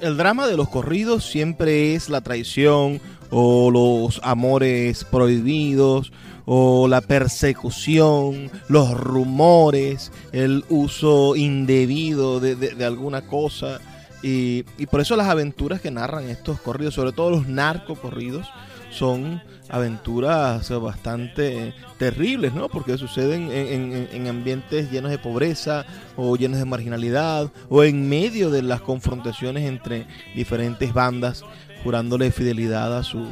El 0.00 0.16
drama 0.16 0.48
de 0.48 0.56
los 0.56 0.68
corridos 0.70 1.24
siempre 1.24 1.94
es 1.94 2.08
la 2.08 2.20
traición 2.22 3.00
o 3.30 3.70
los 3.70 4.20
amores 4.24 5.04
prohibidos 5.04 6.12
o 6.44 6.88
la 6.88 7.00
persecución, 7.00 8.50
los 8.68 8.90
rumores, 8.92 10.10
el 10.32 10.64
uso 10.68 11.36
indebido 11.36 12.40
de, 12.40 12.56
de- 12.56 12.84
alguna 12.84 13.22
cosa. 13.22 13.80
Y, 14.22 14.64
y 14.78 14.86
por 14.86 15.00
eso 15.00 15.16
las 15.16 15.28
aventuras 15.28 15.80
que 15.80 15.90
narran 15.90 16.28
estos 16.28 16.60
corridos, 16.60 16.94
sobre 16.94 17.12
todo 17.12 17.30
los 17.30 17.48
narcocorridos, 17.48 18.46
son 18.90 19.42
aventuras 19.68 20.68
bastante 20.80 21.74
terribles, 21.98 22.52
¿no? 22.52 22.68
Porque 22.68 22.98
suceden 22.98 23.50
en, 23.50 23.92
en- 23.92 24.08
en 24.12 24.26
ambientes 24.28 24.90
llenos 24.90 25.10
de 25.10 25.18
pobreza 25.18 25.86
o 26.16 26.36
llenos 26.36 26.58
de 26.58 26.66
marginalidad 26.66 27.50
o 27.68 27.82
en 27.82 28.08
medio 28.08 28.50
de 28.50 28.62
las 28.62 28.80
confrontaciones 28.82 29.64
entre 29.66 30.06
diferentes 30.34 30.92
bandas, 30.92 31.42
jurándole 31.82 32.30
fidelidad 32.30 32.96
a 32.96 33.02
sus 33.02 33.28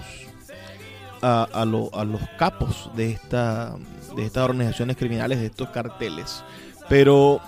a, 1.23 1.45
a 1.45 1.65
lo- 1.65 1.91
a 1.95 2.05
los 2.05 2.21
capos 2.39 2.91
de 2.97 3.11
esta 3.13 3.75
de 4.17 4.27
estas 4.27 4.45
organizaciones 4.45 4.97
criminales, 4.97 5.39
de 5.39 5.47
estos 5.47 5.69
carteles. 5.71 6.43
Pero 6.89 7.41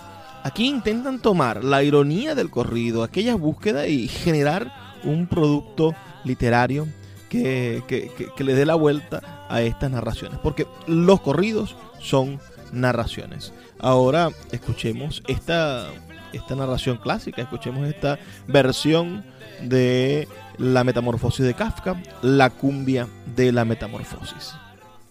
aquí 0.43 0.67
intentan 0.67 1.19
tomar 1.19 1.63
la 1.63 1.83
ironía 1.83 2.35
del 2.35 2.49
corrido, 2.49 3.03
aquella 3.03 3.35
búsqueda 3.35 3.87
y 3.87 4.07
generar 4.07 4.71
un 5.03 5.27
producto 5.27 5.93
literario 6.23 6.87
que, 7.29 7.83
que- 7.87 8.09
que- 8.17 8.29
que 8.33 8.43
le 8.45 8.55
dé 8.55 8.65
la 8.65 8.75
vuelta 8.75 9.45
a 9.49 9.61
estas 9.61 9.91
narraciones. 9.91 10.39
Porque 10.41 10.65
los 10.87 11.19
corridos 11.19 11.75
son 11.99 12.39
narraciones. 12.71 13.53
Ahora 13.79 14.29
escuchemos 14.51 15.21
esta 15.27 15.87
esta 16.31 16.55
narración 16.55 16.97
clásica. 16.97 17.41
Escuchemos 17.43 17.87
esta 17.87 18.17
versión 18.47 19.23
de 19.63 20.27
la 20.57 20.83
metamorfosis 20.83 21.45
de 21.45 21.53
Kafka, 21.53 21.95
la 22.21 22.49
cumbia 22.49 23.07
de 23.35 23.51
la 23.51 23.65
metamorfosis. 23.65 24.55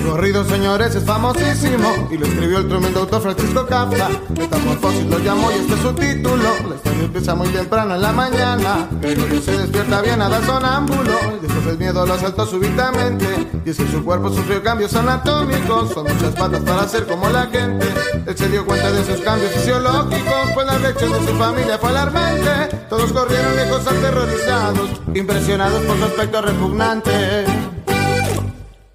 corrido, 0.03 0.45
señores, 0.45 0.95
es 0.95 1.05
famosísimo 1.05 2.09
y 2.11 2.19
lo 2.19 2.27
escribió 2.27 2.59
el 2.59 2.69
tremendo 2.69 3.01
autor 3.01 3.23
Francisco 3.23 3.67
Kafka. 3.67 4.09
Metamorfosis 4.37 5.07
lo 5.07 5.19
llamó 5.19 5.51
y 5.51 5.55
este 5.55 5.75
es 5.75 5.81
su 5.81 5.93
título. 5.93 6.49
La 6.69 6.75
historia 6.77 7.05
empieza 7.05 7.35
muy 7.35 7.49
temprano 7.49 7.95
en 7.95 8.03
la 8.03 8.13
mañana. 8.13 8.89
Gregorio 9.01 9.41
se 9.41 9.57
despierta 9.59 10.03
bien 10.03 10.23
a 10.23 10.29
la 10.29 10.41
sonámbulo 10.45 11.13
y 11.37 11.47
después 11.47 11.67
el 11.67 11.79
miedo 11.79 12.07
lo 12.07 12.15
asaltó 12.15 12.47
súbitamente. 12.47 13.27
Y 13.65 13.71
es 13.71 13.77
que 13.77 13.87
su 13.89 14.05
cuerpo 14.05 14.31
sufrió 14.31 14.63
cambios 14.63 14.95
anatómicos, 14.95 15.93
son 15.93 16.05
muchas 16.05 16.35
patas 16.35 16.61
para 16.61 16.89
ser 16.89 17.07
como 17.07 17.29
la 17.29 17.47
gente. 17.47 17.87
Él 18.27 18.37
se 18.37 18.49
dio 18.49 18.65
cuenta 18.65 18.91
de 18.91 19.05
sus 19.05 19.21
cambios 19.21 19.53
fisiológicos, 19.53 20.51
pues 20.55 20.67
la 20.67 20.79
reacción 20.79 21.13
de 21.13 21.19
su 21.27 21.37
familia 21.37 21.79
fue 21.79 21.91
alarmante. 21.91 22.77
Todos 22.89 23.13
corrieron 23.13 23.57
lejos 23.57 23.87
aterrorizados, 23.87 24.91
impresionados 25.15 25.83
por 25.83 25.99
su 25.99 26.05
aspecto 26.05 26.43
repugnante. 26.43 27.45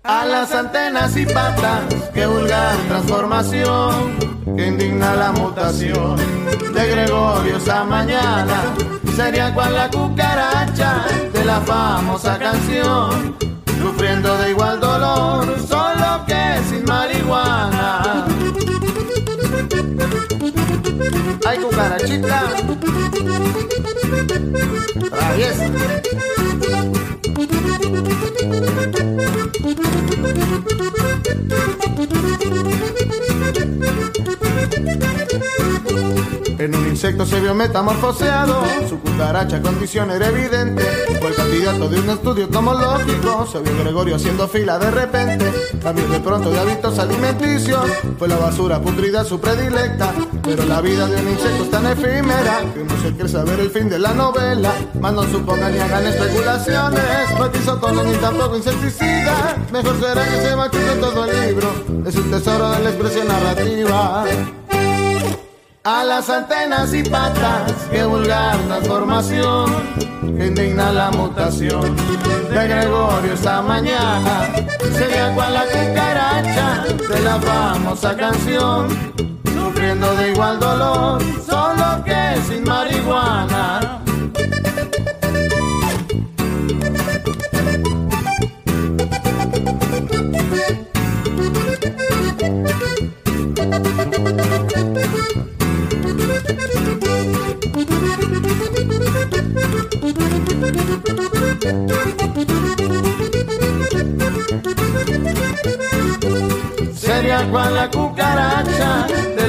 A 0.08 0.26
las 0.26 0.54
antenas 0.54 1.18
y 1.18 1.26
patas, 1.26 1.84
que 2.14 2.26
vulgar 2.26 2.78
transformación, 2.88 4.18
que 4.56 4.68
indigna 4.68 5.14
la 5.16 5.32
mutación 5.34 6.16
de 6.74 6.88
Gregorio 6.88 7.58
esa 7.58 7.84
mañana. 7.84 8.74
Sería 9.18 9.54
cual 9.54 9.74
la 9.74 9.90
cucaracha 9.90 11.04
de 11.34 11.44
la 11.44 11.60
famosa 11.60 12.40
canción, 12.40 13.36
sufriendo 13.82 14.38
de 14.38 14.52
igual 14.52 14.80
dolor, 14.80 15.60
solo 15.68 16.24
que 16.26 16.62
sin 16.70 16.86
marihuana. 16.86 18.26
Ay, 21.46 21.58
cucarachita. 21.60 22.44
Traviesa. 25.10 26.97
En 27.38 27.46
un 36.76 36.88
insecto 36.88 37.28
se 37.28 37.40
vio 37.40 37.54
metamorfoseado, 37.54 38.64
su 38.90 39.00
cucaracha 39.00 39.62
condición 39.62 40.10
era 40.10 40.30
evidente. 40.30 40.82
Fue 41.20 41.30
el 41.30 41.36
candidato 41.36 41.88
de 41.88 42.00
un 42.00 42.10
estudio 42.10 42.50
como 42.50 42.74
lógico, 42.74 43.48
se 43.52 43.60
vio 43.60 43.78
Gregorio 43.84 44.16
haciendo 44.16 44.48
fila 44.48 44.80
de 44.80 44.90
repente. 44.90 45.54
Cambió 45.84 46.08
de 46.08 46.20
pronto 46.20 46.50
de 46.50 46.60
hábitos 46.60 46.98
alimenticios, 46.98 47.86
fue 48.18 48.28
la 48.28 48.38
basura 48.38 48.82
putrida 48.82 49.24
su 49.24 49.40
predilecta. 49.40 50.12
Pero 50.48 50.66
la 50.66 50.80
vida 50.80 51.08
de 51.08 51.22
un 51.22 51.30
insecto 51.30 51.64
es 51.64 51.72
tan 51.72 51.86
efímera 51.88 52.62
que 52.74 52.84
no 52.84 53.02
se 53.02 53.12
quiere 53.12 53.28
saber 53.28 53.60
el 53.60 53.70
fin 53.70 53.90
de 53.90 54.00
la 54.00 54.14
novela. 54.14 54.72
Más 55.02 55.12
no 55.12 55.24
supongan 55.24 55.74
ni 55.74 55.80
hagan 55.80 56.08
especulaciones, 56.08 57.02
quiso 57.52 57.80
con 57.82 57.96
ni 58.10 58.16
tampoco 58.16 58.56
insecticida. 58.56 59.58
Mejor 59.74 60.00
será 60.00 60.24
que 60.24 60.42
se 60.42 60.56
machuque 60.56 60.96
todo 61.02 61.26
el 61.26 61.48
libro, 61.48 61.70
es 62.06 62.16
un 62.16 62.32
tesoro 62.32 62.72
de 62.72 62.80
la 62.80 62.90
expresión 62.90 63.28
narrativa. 63.28 64.26
A 65.84 66.04
las 66.06 66.30
antenas 66.30 66.94
y 66.94 67.04
patas, 67.04 67.74
que 67.92 68.06
vulgar 68.06 68.58
transformación, 68.68 69.72
que 70.38 70.48
indigna 70.48 70.94
la 70.94 71.12
mutación 71.12 71.96
de 72.50 72.68
Gregorio 72.68 73.34
esta 73.34 73.62
mañana. 73.62 74.48
Sería 74.94 75.34
cual 75.36 75.54
la 75.54 75.66
cucaracha 75.66 76.86
de 77.10 77.20
la 77.20 77.40
famosa 77.40 78.16
canción, 78.16 78.88
sufriendo 79.88 80.16
de 80.16 80.32
igual 80.32 80.60
dolor, 80.60 81.22
solo 81.46 82.04
que 82.04 82.42
sin 82.46 82.64
marihuana. 82.66 83.77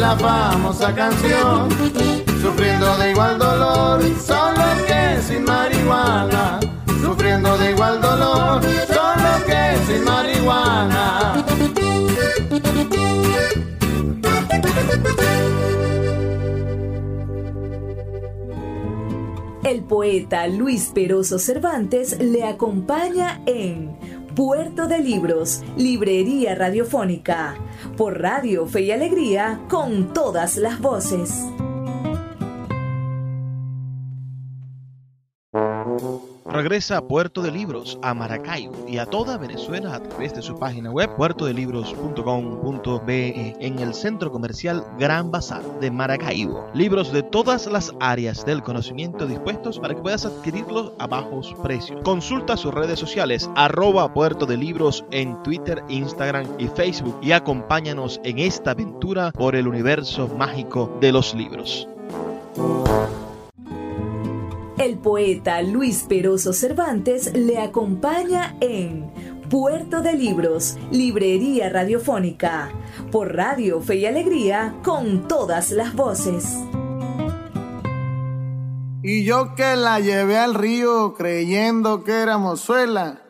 La 0.08 0.16
famosa 0.16 0.94
canción, 0.94 1.68
sufriendo 2.40 2.96
de 2.96 3.10
igual 3.10 3.38
dolor, 3.38 4.02
solo 4.18 4.64
que 4.86 5.20
sin 5.20 5.44
marihuana. 5.44 6.60
Sufriendo 7.02 7.58
de 7.58 7.72
igual 7.72 8.00
dolor, 8.00 8.62
solo 8.86 9.30
que 9.46 9.76
sin 9.86 10.04
marihuana. 10.04 11.44
El 19.62 19.82
poeta 19.82 20.46
Luis 20.46 20.90
Peroso 20.94 21.38
Cervantes 21.38 22.18
le 22.18 22.44
acompaña 22.44 23.42
en 23.44 23.97
Puerto 24.38 24.86
de 24.86 25.00
Libros, 25.00 25.64
Librería 25.76 26.54
Radiofónica, 26.54 27.56
por 27.96 28.22
Radio 28.22 28.68
Fe 28.68 28.82
y 28.82 28.92
Alegría, 28.92 29.62
con 29.68 30.12
todas 30.14 30.56
las 30.58 30.80
voces. 30.80 31.44
Regresa 36.68 36.98
a 36.98 37.08
Puerto 37.08 37.40
de 37.40 37.50
Libros, 37.50 37.98
a 38.02 38.12
Maracaibo 38.12 38.74
y 38.86 38.98
a 38.98 39.06
toda 39.06 39.38
Venezuela 39.38 39.94
a 39.94 40.02
través 40.02 40.34
de 40.34 40.42
su 40.42 40.58
página 40.58 40.90
web 40.90 41.08
puertodelibros.com.be 41.16 43.56
en 43.58 43.78
el 43.78 43.94
centro 43.94 44.30
comercial 44.30 44.84
Gran 44.98 45.30
Bazar 45.30 45.62
de 45.80 45.90
Maracaibo. 45.90 46.68
Libros 46.74 47.10
de 47.10 47.22
todas 47.22 47.68
las 47.68 47.94
áreas 48.00 48.44
del 48.44 48.62
conocimiento 48.62 49.26
dispuestos 49.26 49.78
para 49.78 49.94
que 49.94 50.02
puedas 50.02 50.26
adquirirlos 50.26 50.92
a 50.98 51.06
bajos 51.06 51.56
precios. 51.62 52.02
Consulta 52.04 52.58
sus 52.58 52.74
redes 52.74 52.98
sociales 52.98 53.48
arroba 53.56 54.12
Puerto 54.12 54.44
de 54.44 54.58
Libros 54.58 55.06
en 55.10 55.42
Twitter, 55.42 55.82
Instagram 55.88 56.46
y 56.58 56.66
Facebook 56.66 57.18
y 57.22 57.32
acompáñanos 57.32 58.20
en 58.24 58.40
esta 58.40 58.72
aventura 58.72 59.32
por 59.32 59.56
el 59.56 59.68
universo 59.68 60.28
mágico 60.28 60.98
de 61.00 61.12
los 61.12 61.34
libros. 61.34 61.88
El 64.78 64.96
poeta 64.96 65.60
Luis 65.60 66.04
Peroso 66.08 66.52
Cervantes 66.52 67.34
le 67.34 67.58
acompaña 67.58 68.56
en 68.60 69.10
Puerto 69.50 70.02
de 70.02 70.12
Libros, 70.12 70.76
Librería 70.92 71.68
Radiofónica, 71.68 72.70
por 73.10 73.34
Radio 73.34 73.80
Fe 73.80 73.96
y 73.96 74.06
Alegría, 74.06 74.76
con 74.84 75.26
todas 75.26 75.72
las 75.72 75.96
voces. 75.96 76.56
Y 79.02 79.24
yo 79.24 79.56
que 79.56 79.74
la 79.74 79.98
llevé 79.98 80.38
al 80.38 80.54
río 80.54 81.14
creyendo 81.14 82.04
que 82.04 82.12
era 82.12 82.38
mozuela, 82.38 83.22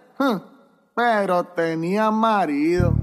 pero 0.95 1.45
tenía 1.45 2.11
marido. 2.11 2.95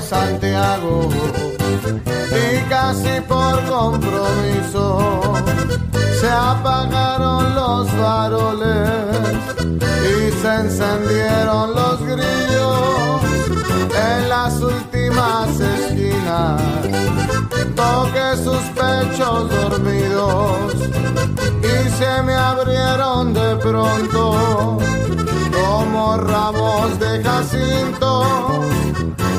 Santiago 0.00 1.08
y 2.30 2.60
casi 2.68 3.20
por 3.26 3.64
compromiso 3.64 5.32
se 6.20 6.28
apagaron 6.28 7.54
los 7.54 7.88
faroles 7.90 8.90
y 9.64 10.32
se 10.40 10.54
encendieron 10.54 11.74
los 11.74 12.00
grillos 12.02 13.20
en 13.94 14.28
las 14.28 14.60
últimas 14.60 15.60
esquinas. 15.60 16.60
Toque 17.74 18.36
sus 18.44 18.62
pechos 18.74 19.50
dormidos 19.50 20.74
y 21.62 21.90
se 21.90 22.22
me 22.22 22.34
abrieron 22.34 23.32
de 23.32 23.56
pronto 23.56 24.78
como 25.52 26.16
ramos 26.18 26.98
de 26.98 27.22
jacinto 27.22 28.66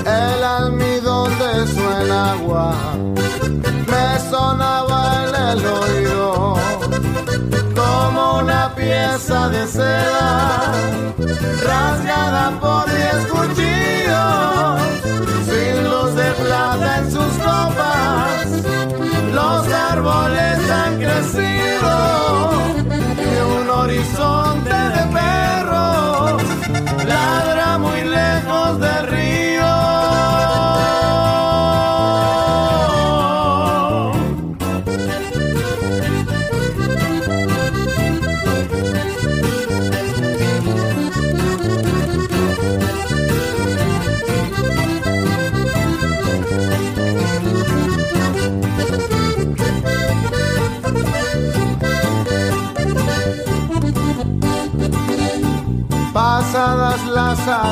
el 0.08 0.43
almidón 0.43 1.30
de 1.38 1.67
su 1.67 1.84
enagua 2.02 2.74
me 3.91 4.30
sonaba 4.30 5.26
en 5.26 5.36
el 5.50 5.65
oído 5.65 6.56
como 7.76 8.39
una 8.39 8.74
pieza 8.76 9.50
de 9.50 9.67
seda 9.67 10.72
rasgada 11.65 12.58
por 12.62 12.86
diez 12.89 13.20
cuchillos 13.34 14.80
sin 15.50 15.84
luz 15.84 16.15
de 16.15 16.32
plata 16.43 17.00
en 17.00 17.12
sus 17.12 17.34
copas. 17.48 18.48
Los 19.34 19.67
árboles 19.91 20.72
han 20.72 20.98
crecido 20.98 21.93
y 23.26 23.62
un 23.62 23.70
horizonte 23.70 24.70
de 24.96 25.04
perros 25.13 26.41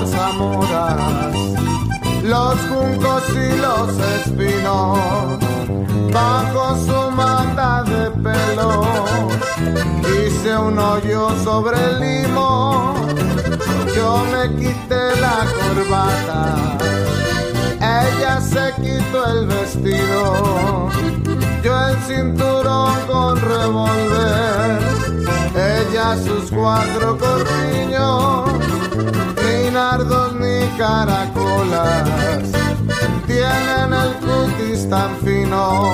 las 0.02 0.12
los 2.24 2.56
juncos 2.70 3.24
y 3.30 3.58
los 3.58 3.90
espinos, 4.18 5.00
bajo 6.12 6.76
su 6.86 7.12
manta 7.12 7.84
de 7.84 8.12
pelo, 8.12 8.84
hice 10.04 10.58
un 10.58 10.78
hoyo 10.78 11.30
sobre 11.44 11.78
el 11.78 12.00
limo, 12.00 12.96
yo 13.96 14.26
me 14.32 14.56
quité 14.58 15.16
la 15.22 15.46
corbata, 15.60 16.78
ella 17.80 18.42
se 18.42 18.74
quitó 18.82 19.26
el 19.28 19.48
vestido, 19.48 20.90
yo 21.64 21.88
el 21.88 21.98
cinturón 22.04 23.00
con 23.08 23.40
revólver. 23.40 24.96
Ella 25.56 26.18
sus 26.18 26.52
cuatro 26.52 27.18
corpiños, 27.18 28.44
nardos 29.76 30.34
ni 30.36 30.60
caracolas, 30.78 32.08
tienen 33.28 33.90
el 34.04 34.12
cutis 34.24 34.90
tan 34.90 35.12
fino, 35.18 35.94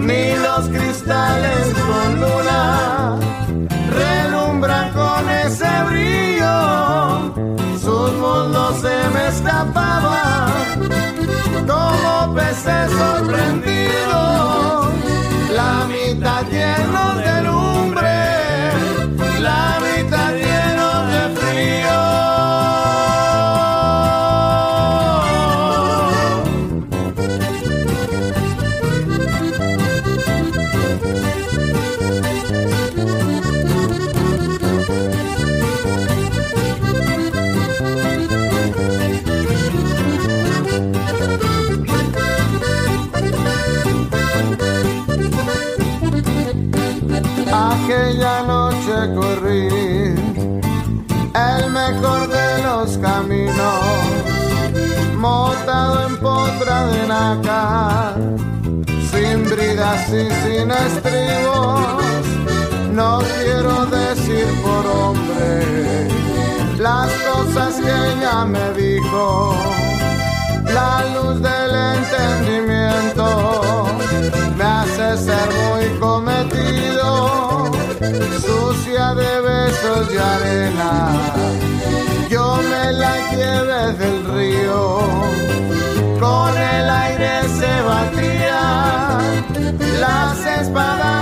ni 0.00 0.36
los 0.36 0.68
cristales 0.68 1.64
con 1.88 2.20
luna, 2.20 3.16
relumbran 4.00 4.92
con 4.92 5.30
ese 5.44 5.70
brillo, 5.88 7.32
sus 7.84 8.12
mundos 8.22 8.72
se 8.82 8.96
me 9.14 9.22
escapaban 9.28 10.52
como 11.66 12.34
peces 12.34 12.90
sorprendidos, 13.00 14.77
y 59.96 60.28
sin 60.42 60.70
estribos. 60.70 62.02
No 62.92 63.20
quiero 63.40 63.86
decir 63.86 64.46
por 64.62 64.86
hombre 64.86 66.08
las 66.78 67.10
cosas 67.28 67.74
que 67.76 67.88
ella 67.88 68.44
me 68.44 68.72
dijo, 68.74 69.54
la 70.64 71.04
luz 71.14 71.40
del 71.40 71.74
entendimiento 71.96 73.26
me 74.56 74.64
hace 74.64 75.16
ser 75.16 75.48
muy 75.64 75.98
cometido, 75.98 77.70
sucia 78.46 79.14
de 79.14 79.40
besos 79.40 80.12
y 80.12 80.18
arena. 80.18 80.92
Yo 82.28 82.58
me 82.70 82.92
la 82.92 83.14
llevé 83.30 83.92
del 83.94 84.17
las 90.58 91.17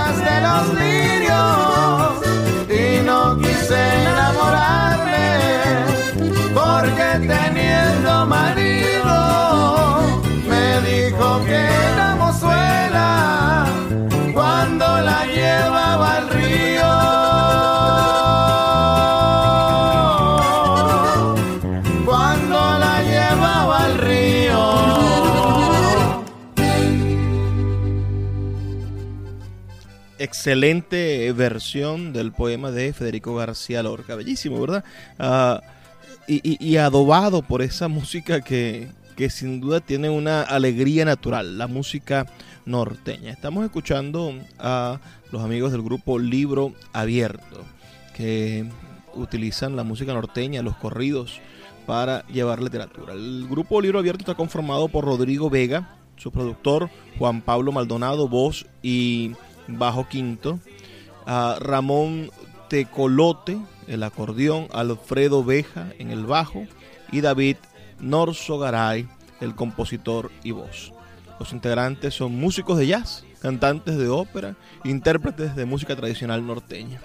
Excelente 30.27 31.31
versión 31.31 32.11
del 32.11 32.33
poema 32.33 32.69
de 32.69 32.91
Federico 32.91 33.33
García 33.35 33.81
Lorca. 33.81 34.13
Bellísimo, 34.15 34.59
¿verdad? 34.59 34.83
Ah, 35.17 35.61
y, 36.27 36.41
y- 36.59 36.75
adobado 36.75 37.41
por 37.43 37.61
esa 37.61 37.87
música 37.87 38.41
que, 38.41 38.89
que 39.15 39.29
sin 39.29 39.61
duda 39.61 39.79
tiene 39.79 40.09
una 40.09 40.41
alegría 40.41 41.05
natural, 41.05 41.57
la 41.57 41.67
música 41.67 42.25
norteña. 42.65 43.31
Estamos 43.31 43.63
escuchando 43.63 44.33
a 44.59 44.99
los 45.31 45.41
amigos 45.41 45.71
del 45.71 45.81
grupo 45.81 46.19
Libro 46.19 46.73
Abierto, 46.91 47.63
que 48.13 48.69
utilizan 49.13 49.77
la 49.77 49.85
música 49.85 50.13
norteña, 50.13 50.61
los 50.61 50.75
corridos, 50.75 51.39
para 51.85 52.27
llevar 52.27 52.61
literatura. 52.61 53.13
El 53.13 53.47
grupo 53.49 53.79
Libro 53.79 53.99
Abierto 53.99 54.23
está 54.23 54.35
conformado 54.35 54.89
por 54.89 55.05
Rodrigo 55.05 55.49
Vega, 55.49 55.95
su 56.17 56.31
productor, 56.31 56.89
Juan 57.17 57.41
Pablo 57.41 57.71
Maldonado, 57.71 58.27
voz 58.27 58.65
y 58.83 59.31
bajo 59.67 60.07
quinto, 60.07 60.59
a 61.25 61.57
Ramón 61.59 62.31
Tecolote, 62.69 63.57
el 63.87 64.03
acordeón, 64.03 64.67
Alfredo 64.71 65.43
Beja 65.43 65.87
en 65.99 66.11
el 66.11 66.25
bajo 66.25 66.65
y 67.11 67.21
David 67.21 67.57
Norso 67.99 68.59
Garay, 68.59 69.07
el 69.39 69.55
compositor 69.55 70.31
y 70.43 70.51
voz. 70.51 70.93
Los 71.39 71.53
integrantes 71.53 72.15
son 72.15 72.35
músicos 72.35 72.77
de 72.77 72.87
jazz, 72.87 73.23
cantantes 73.41 73.97
de 73.97 74.09
ópera, 74.09 74.55
intérpretes 74.83 75.55
de 75.55 75.65
música 75.65 75.95
tradicional 75.95 76.45
norteña. 76.45 77.01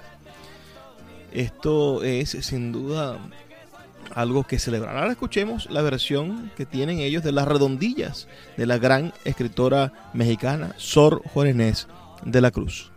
Esto 1.33 2.03
es 2.03 2.31
sin 2.31 2.73
duda 2.73 3.19
algo 4.15 4.45
que 4.45 4.59
celebrar. 4.59 4.97
Ahora 4.97 5.13
escuchemos 5.13 5.71
la 5.71 5.83
versión 5.83 6.51
que 6.57 6.67
tienen 6.67 6.99
ellos 6.99 7.23
de 7.23 7.33
las 7.33 7.49
redondillas 7.49 8.29
de 8.57 8.67
la 8.67 8.79
gran 8.79 9.13
escritora 9.25 10.11
mexicana 10.13 10.75
Sor 10.77 11.23
Juanes 11.33 11.57
de 12.25 12.41
la 12.41 12.51
Cruz. 12.51 12.91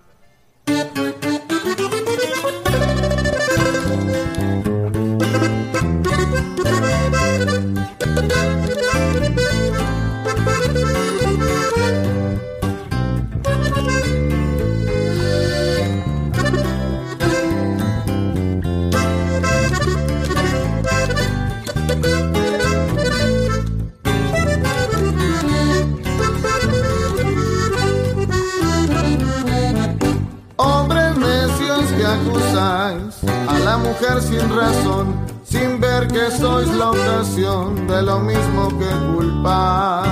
Sin 35.44 35.80
ver 35.80 36.08
que 36.08 36.32
sois 36.32 36.68
la 36.70 36.92
ocasión 36.92 37.88
de 37.88 38.02
lo 38.02 38.20
mismo 38.20 38.68
que 38.80 38.92
culpar. 39.14 40.06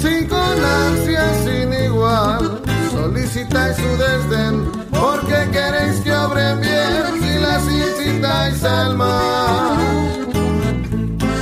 Sin 0.00 0.26
con 0.28 0.58
ansia 0.82 1.24
sin 1.44 1.72
igual, 1.72 2.60
solicitáis 2.90 3.76
su 3.76 3.90
desdén, 4.04 4.70
porque 4.90 5.48
queréis 5.52 6.00
que 6.00 6.14
obren 6.14 6.60
bien 6.60 7.04
si 7.22 7.38
las 7.38 7.64
incitáis 7.64 8.64
al 8.64 8.96
mal. 8.96 9.78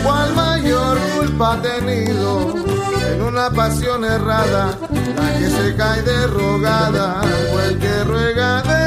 ¿Cuál 0.05 0.35
mayor 0.35 0.99
culpa 1.16 1.53
ha 1.53 1.62
tenido 1.62 2.55
en 3.12 3.23
una 3.23 3.51
pasión 3.51 4.05
errada? 4.05 4.77
La 5.16 5.39
que 5.39 5.49
se 5.51 5.77
cae 5.77 6.03
derrogada 6.03 7.20
o 7.55 7.61
el 7.61 7.79
que 7.79 8.05
ruega 8.05 8.62
decaído. 8.62 8.82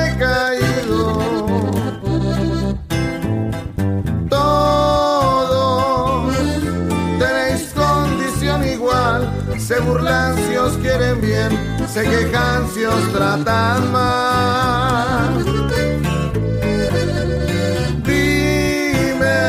Burlan 10.65 10.71
si 10.71 10.77
os 10.77 10.77
quieren 10.77 11.21
bien, 11.21 11.51
se 11.87 12.03
quejan 12.03 12.67
si 12.73 12.85
os 12.85 13.11
tratan 13.13 13.91
mal. 13.91 15.43
Dime, 18.03 19.43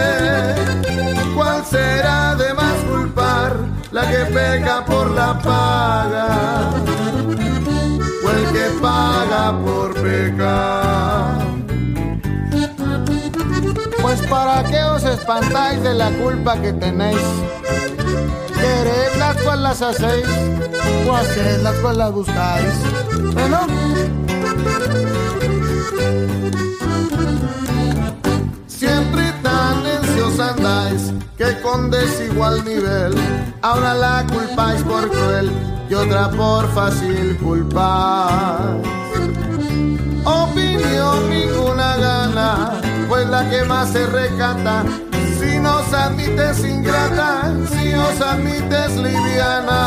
¿cuál 1.34 1.64
será 1.64 2.34
de 2.34 2.54
más 2.54 2.74
culpar? 2.88 3.56
La 3.92 4.02
que 4.10 4.24
peca 4.26 4.84
por 4.84 5.10
la 5.10 5.38
paga 5.38 6.70
o 8.24 8.30
el 8.30 8.52
que 8.52 8.70
paga 8.80 9.58
por 9.64 9.94
pecar. 9.94 11.46
Pues 14.02 14.20
para 14.28 14.62
qué 14.64 14.84
os 14.84 15.04
espantáis 15.04 15.82
de 15.82 15.94
la 15.94 16.10
culpa 16.10 16.60
que 16.60 16.72
tenéis. 16.72 17.18
Las 19.18 19.36
cual 19.42 19.62
las 19.62 19.82
hacéis, 19.82 20.26
o 21.08 21.16
haced 21.16 21.62
las 21.62 21.74
cual 21.76 21.98
las 21.98 22.12
buscáis. 22.12 22.74
Bueno. 23.32 23.66
Siempre 28.66 29.32
tan 29.42 29.82
necios 29.82 30.38
andáis 30.38 31.12
que 31.36 31.60
con 31.62 31.90
desigual 31.90 32.64
nivel 32.64 33.14
ahora 33.62 33.94
la 33.94 34.26
culpáis 34.30 34.82
por 34.82 35.10
cruel 35.10 35.50
y 35.88 35.94
otra 35.94 36.30
por 36.30 36.68
fácil 36.72 37.36
culpar. 37.38 38.76
Opinión 40.24 41.30
ninguna 41.30 41.96
gana, 41.96 42.80
pues 43.08 43.28
la 43.28 43.48
que 43.48 43.64
más 43.64 43.90
se 43.90 44.06
recata, 44.06 44.84
nos 45.66 45.92
admites 45.92 46.64
ingrata, 46.64 47.30
si 47.72 47.94
os 47.94 48.20
admites 48.20 48.92
liviana. 49.06 49.82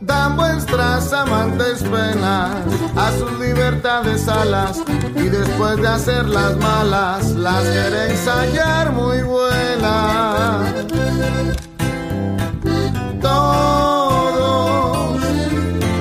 Dan 0.00 0.36
vuestras 0.36 1.12
amantes 1.12 1.82
penas 1.82 2.50
a 3.04 3.06
sus 3.18 3.32
libertades 3.40 4.28
alas 4.28 4.82
y 5.16 5.26
después 5.38 5.76
de 5.82 5.88
hacerlas 5.88 6.56
malas 6.58 7.30
las 7.46 7.64
queréis 7.74 8.22
hallar 8.28 8.92
muy 8.92 9.22
buenas. 9.22 10.74
Todos 13.22 15.18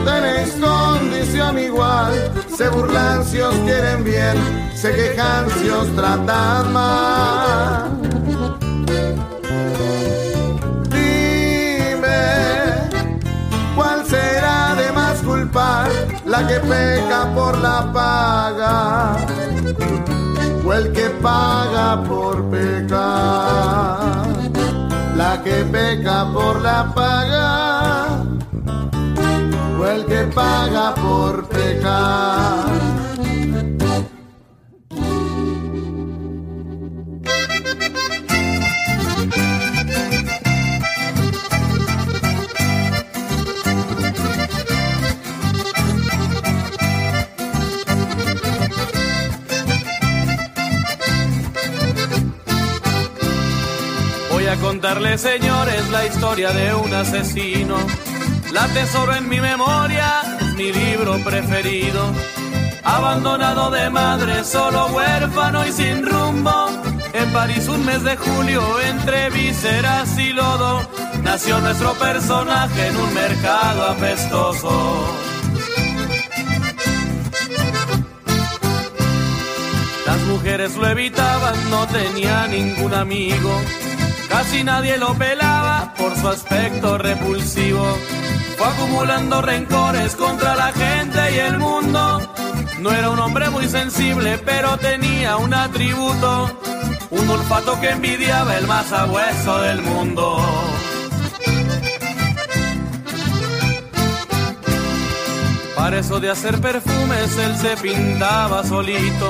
tenéis 0.09 0.51
condición 0.67 1.59
igual, 1.59 2.13
se 2.57 2.67
burlan 2.69 3.23
si 3.23 3.39
os 3.39 3.55
quieren 3.67 4.03
bien, 4.03 4.35
se 4.75 4.89
quejan 4.93 5.49
si 5.57 5.69
os 5.69 5.87
tratan 5.95 6.73
mal. 6.73 7.92
La 15.53 16.47
que 16.47 16.59
peca 16.61 17.31
por 17.35 17.55
la 17.59 17.91
paga 17.93 19.15
o 20.65 20.73
el 20.73 20.91
que 20.91 21.11
paga 21.21 22.03
por 22.03 22.49
pecar. 22.49 24.25
La 25.15 25.43
que 25.43 25.63
peca 25.65 26.25
por 26.33 26.59
la 26.59 26.91
paga 26.95 28.07
o 29.79 29.85
el 29.85 30.05
que 30.07 30.23
paga 30.33 30.95
por 30.95 31.47
pecar. 31.49 33.02
Contarles, 54.63 55.19
señores, 55.19 55.89
la 55.89 56.05
historia 56.05 56.49
de 56.51 56.73
un 56.73 56.93
asesino. 56.93 57.75
La 58.53 58.65
tesoro 58.67 59.13
en 59.13 59.27
mi 59.27 59.41
memoria, 59.41 60.21
mi 60.55 60.71
libro 60.71 61.21
preferido. 61.21 62.01
Abandonado 62.81 63.69
de 63.71 63.89
madre, 63.89 64.45
solo 64.45 64.87
huérfano 64.87 65.67
y 65.67 65.71
sin 65.73 66.05
rumbo. 66.05 66.69
En 67.11 67.29
París 67.33 67.67
un 67.67 67.85
mes 67.85 68.03
de 68.05 68.15
julio, 68.15 68.61
entre 68.79 69.29
vísceras 69.31 70.17
y 70.17 70.31
lodo, 70.31 70.89
nació 71.23 71.59
nuestro 71.59 71.91
personaje 71.95 72.87
en 72.87 72.95
un 72.95 73.13
mercado 73.13 73.83
apestoso. 73.89 75.13
Las 80.05 80.19
mujeres 80.21 80.73
lo 80.77 80.87
evitaban, 80.87 81.69
no 81.69 81.85
tenía 81.87 82.47
ningún 82.47 82.93
amigo. 82.93 83.61
Casi 84.33 84.63
nadie 84.63 84.97
lo 84.97 85.13
pelaba 85.13 85.93
por 85.95 86.17
su 86.17 86.27
aspecto 86.27 86.97
repulsivo. 86.97 87.85
Fue 88.57 88.65
acumulando 88.65 89.43
rencores 89.43 90.15
contra 90.15 90.55
la 90.55 90.73
gente 90.73 91.19
y 91.35 91.37
el 91.37 91.59
mundo. 91.59 92.33
No 92.79 92.91
era 92.91 93.11
un 93.11 93.19
hombre 93.19 93.51
muy 93.51 93.69
sensible, 93.69 94.39
pero 94.39 94.75
tenía 94.79 95.37
un 95.37 95.53
atributo. 95.53 96.59
Un 97.11 97.29
olfato 97.29 97.79
que 97.79 97.91
envidiaba 97.91 98.57
el 98.57 98.65
más 98.65 98.91
abueso 98.91 99.61
del 99.61 99.83
mundo. 99.83 100.41
Para 105.75 105.99
eso 105.99 106.19
de 106.19 106.31
hacer 106.31 106.59
perfumes 106.59 107.37
él 107.37 107.55
se 107.55 107.77
pintaba 107.77 108.63
solito. 108.63 109.29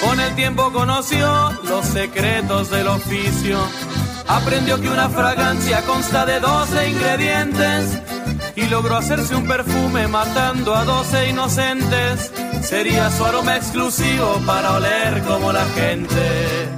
Con 0.00 0.20
el 0.20 0.32
tiempo 0.36 0.72
conoció 0.72 1.50
los 1.64 1.84
secretos 1.84 2.70
del 2.70 2.86
oficio. 2.86 3.58
Aprendió 4.30 4.80
que 4.80 4.88
una 4.88 5.08
fragancia 5.08 5.82
consta 5.82 6.24
de 6.24 6.38
12 6.38 6.88
ingredientes 6.88 7.98
y 8.54 8.66
logró 8.66 8.96
hacerse 8.96 9.34
un 9.34 9.44
perfume 9.44 10.06
matando 10.06 10.72
a 10.72 10.84
12 10.84 11.30
inocentes. 11.30 12.30
Sería 12.62 13.10
su 13.10 13.24
aroma 13.24 13.56
exclusivo 13.56 14.40
para 14.46 14.74
oler 14.74 15.20
como 15.24 15.50
la 15.52 15.64
gente. 15.74 16.68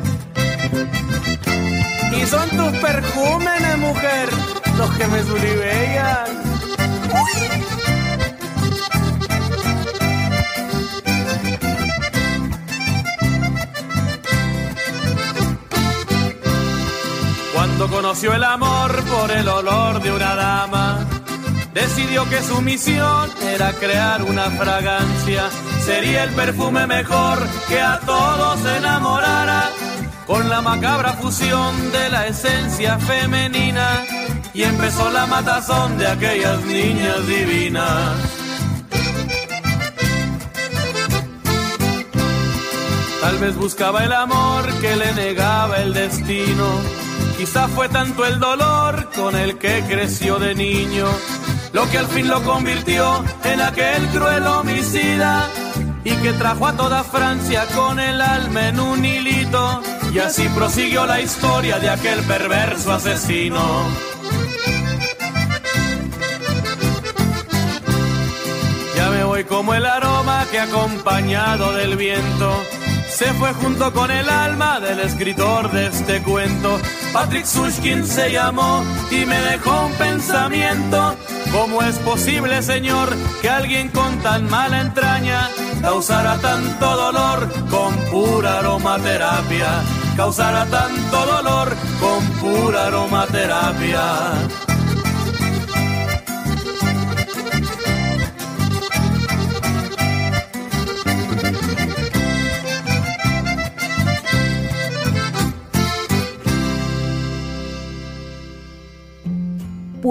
Y 2.17 2.27
son 2.27 2.49
tus 2.49 2.73
perfumes, 2.79 3.79
mujer, 3.79 4.31
los 4.79 4.91
que 4.93 5.07
me 5.09 5.23
sulibellan. 5.23 6.43
Conoció 17.91 18.33
el 18.33 18.45
amor 18.45 19.03
por 19.05 19.31
el 19.31 19.49
olor 19.49 20.03
de 20.03 20.13
una 20.13 20.35
dama, 20.35 21.07
decidió 21.75 22.29
que 22.29 22.43
su 22.43 22.61
misión 22.63 23.31
era 23.43 23.73
crear 23.73 24.23
una 24.23 24.45
fragancia. 24.51 25.49
Sería 25.85 26.25
el 26.25 26.31
perfume 26.31 26.87
mejor 26.87 27.39
que 27.69 27.81
a 27.81 27.99
todos 28.01 28.61
enamorara, 28.77 29.71
con 30.27 30.49
la 30.49 30.61
macabra 30.61 31.15
fusión 31.15 31.93
de 31.93 32.09
la 32.09 32.27
esencia 32.27 32.99
femenina. 32.99 34.05
Y 34.55 34.63
empezó 34.63 35.11
la 35.11 35.27
matazón 35.27 35.99
de 35.99 36.07
aquellas 36.07 36.65
niñas 36.65 37.27
divinas. 37.27 38.17
Tal 43.21 43.39
vez 43.39 43.57
buscaba 43.57 44.05
el 44.05 44.13
amor 44.13 44.73
que 44.81 44.97
le 44.97 45.13
negaba 45.15 45.79
el 45.79 45.93
destino. 45.93 47.02
Quizá 47.37 47.69
fue 47.69 47.89
tanto 47.89 48.25
el 48.25 48.39
dolor 48.39 49.11
con 49.15 49.35
el 49.35 49.59
que 49.59 49.83
creció 49.89 50.39
de 50.39 50.55
niño, 50.55 51.07
lo 51.73 51.89
que 51.91 51.99
al 51.99 52.07
fin 52.07 52.29
lo 52.29 52.43
convirtió 52.43 53.25
en 53.45 53.61
aquel 53.61 54.07
cruel 54.09 54.47
homicida 54.47 55.49
y 56.05 56.11
que 56.17 56.33
trajo 56.35 56.67
a 56.67 56.77
toda 56.77 57.03
Francia 57.05 57.67
con 57.75 57.99
el 57.99 58.21
alma 58.21 58.69
en 58.69 58.81
un 58.81 59.05
hilito. 59.05 59.83
Y 60.13 60.19
así 60.19 60.49
prosiguió 60.55 61.07
la 61.07 61.21
historia 61.21 61.79
de 61.79 61.91
aquel 61.91 62.21
perverso 62.25 62.93
asesino. 62.93 63.63
Ya 68.97 69.11
me 69.11 69.25
voy 69.25 69.45
como 69.45 69.75
el 69.75 69.87
aroma 69.87 70.47
que 70.51 70.61
acompañado 70.61 71.73
del 71.73 71.97
viento 71.97 72.82
se 73.23 73.35
fue 73.35 73.53
junto 73.53 73.93
con 73.93 74.11
el 74.11 74.29
alma 74.29 74.81
del 74.81 74.99
escritor 74.99 75.71
de 75.71 75.87
este 75.87 76.21
cuento. 76.23 76.81
Patrick 77.13 77.45
Sushkin 77.45 78.05
se 78.05 78.33
llamó 78.33 78.83
y 79.13 79.25
me 79.27 79.41
dejó 79.43 79.87
un 79.87 79.93
pensamiento. 79.93 81.15
¿Cómo 81.53 81.83
es 81.83 81.99
posible, 82.01 82.61
Señor, 82.63 83.15
que 83.41 83.49
alguien 83.49 83.91
con 83.91 84.19
tan 84.23 84.51
mala 84.51 84.81
entraña 84.81 85.49
causara 85.81 86.37
tanto 86.39 86.97
dolor 86.97 87.49
con 87.71 87.95
pura 88.11 88.59
aromaterapia? 88.59 89.69
Causara 90.17 90.67
tanto 90.67 91.27
dolor 91.27 91.77
con 92.01 92.27
pura 92.41 92.89
aromaterapia. 92.89 94.72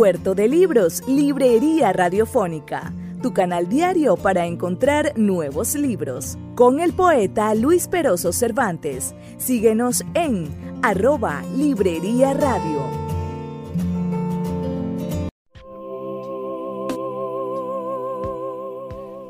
Puerto 0.01 0.33
de 0.33 0.47
Libros, 0.47 1.07
Librería 1.07 1.93
Radiofónica, 1.93 2.91
tu 3.21 3.35
canal 3.35 3.69
diario 3.69 4.17
para 4.17 4.47
encontrar 4.47 5.13
nuevos 5.15 5.75
libros. 5.75 6.39
Con 6.55 6.79
el 6.79 6.91
poeta 6.91 7.53
Luis 7.53 7.87
Peroso 7.87 8.33
Cervantes. 8.33 9.13
Síguenos 9.37 10.03
en 10.15 10.79
arroba 10.81 11.43
Librería 11.55 12.33
Radio. 12.33 12.81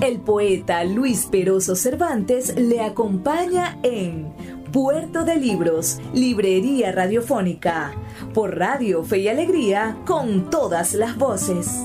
El 0.00 0.20
poeta 0.20 0.84
Luis 0.84 1.26
Peroso 1.26 1.74
Cervantes 1.74 2.54
le 2.56 2.80
acompaña 2.80 3.78
en 3.82 4.32
Puerto 4.72 5.24
de 5.24 5.36
Libros, 5.36 5.98
Librería 6.14 6.92
Radiofónica, 6.92 7.92
por 8.32 8.56
Radio 8.56 9.02
Fe 9.02 9.18
y 9.18 9.28
Alegría, 9.28 9.98
con 10.06 10.50
todas 10.50 10.94
las 10.94 11.16
voces. 11.16 11.82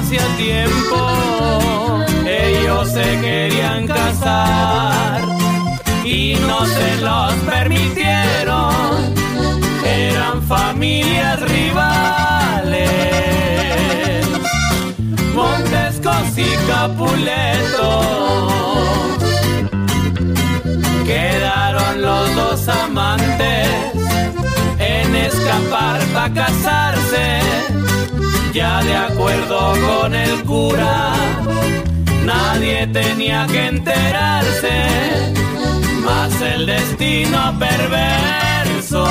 Hacía 0.00 0.26
tiempo. 0.36 2.00
Ellos 2.26 2.90
se 2.90 3.20
querían 3.20 3.86
casar 3.86 5.20
y 6.04 6.36
no 6.46 6.64
se 6.66 6.96
los 7.02 7.32
permitieron. 7.48 9.14
Eran 9.84 10.42
familias 10.42 11.40
rivales, 11.40 12.90
Montescos 15.34 16.36
y 16.36 16.56
Capuletos. 16.66 18.06
Quedaron 21.04 22.02
los 22.02 22.34
dos 22.36 22.68
amantes 22.68 23.68
en 24.78 25.14
escapar 25.16 26.00
para 26.14 26.32
casarse, 26.32 27.40
ya 28.52 28.82
de 28.82 28.96
acuerdo 28.96 29.74
con 29.80 30.14
el 30.14 30.42
cura, 30.44 31.12
nadie 32.24 32.86
tenía 32.88 33.46
que 33.46 33.66
enterarse, 33.66 35.32
más 36.04 36.40
el 36.40 36.66
destino 36.66 37.58
perverso 37.58 39.08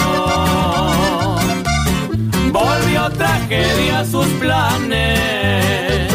volvió 2.51 3.09
tragedia 3.11 3.99
a 3.99 4.05
sus 4.05 4.27
planes. 4.39 6.11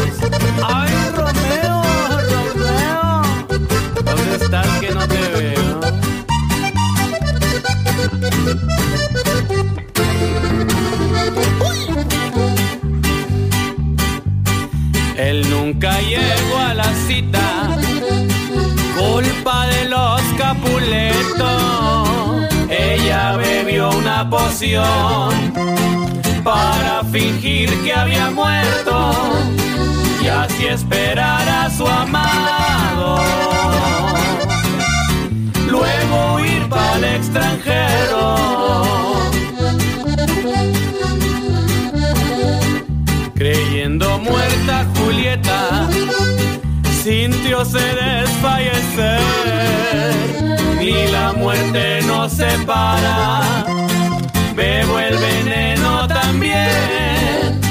Ay, 0.63 0.93
Romeo, 1.13 1.83
Romeo, 2.33 3.21
¿dónde 4.03 4.35
estás 4.35 4.67
que 4.79 4.91
no 4.91 5.07
te 5.07 5.17
veo? 5.17 5.55
Nunca 15.65 15.99
llegó 15.99 16.57
a 16.59 16.75
la 16.75 16.93
cita, 17.07 17.75
culpa 18.95 19.65
de 19.67 19.89
los 19.89 20.21
capuletos. 20.37 22.09
Ella 22.69 23.35
bebió 23.37 23.89
una 23.89 24.29
poción 24.29 25.33
para 26.43 27.03
fingir 27.11 27.69
que 27.83 27.93
había 27.93 28.29
muerto 28.29 29.11
y 30.23 30.27
así 30.27 30.67
esperar 30.67 31.49
a 31.49 31.71
su 31.71 31.87
amado. 31.87 33.17
Luego 35.67 36.35
huir 36.35 36.69
para 36.69 36.97
el 36.97 37.05
extranjero. 37.05 39.14
Julieta, 45.05 45.87
sintióse 47.03 47.77
desfallecer. 47.77 49.21
Ni 50.79 51.07
la 51.11 51.31
muerte 51.33 52.01
nos 52.07 52.31
separa, 52.31 53.65
bebo 54.55 54.97
el 54.99 55.15
veneno 55.17 56.07
también. 56.07 57.61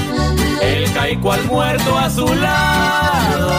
El 0.61 0.89
caico 0.93 1.33
al 1.33 1.43
muerto 1.43 1.97
a 1.97 2.09
su 2.09 2.25
lado. 2.33 3.51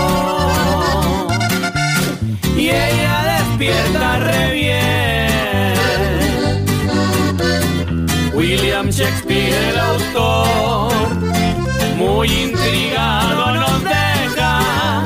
Y 2.57 2.71
ella 2.71 3.39
despierta 3.39 4.19
re 4.21 4.53
bien. 4.53 4.97
William 8.33 8.89
Shakespeare, 8.89 9.71
el 9.71 9.79
autor, 9.79 10.93
muy 11.97 12.29
intrigado 12.29 13.55
nos 13.55 13.83
deja 13.83 15.03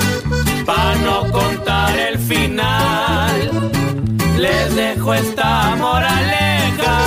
para 0.67 0.95
no 0.97 1.31
contar 1.31 1.97
el 1.99 2.19
final. 2.19 3.71
Les 4.37 4.75
dejo 4.75 5.15
esta 5.15 5.77
moraleja 5.77 6.99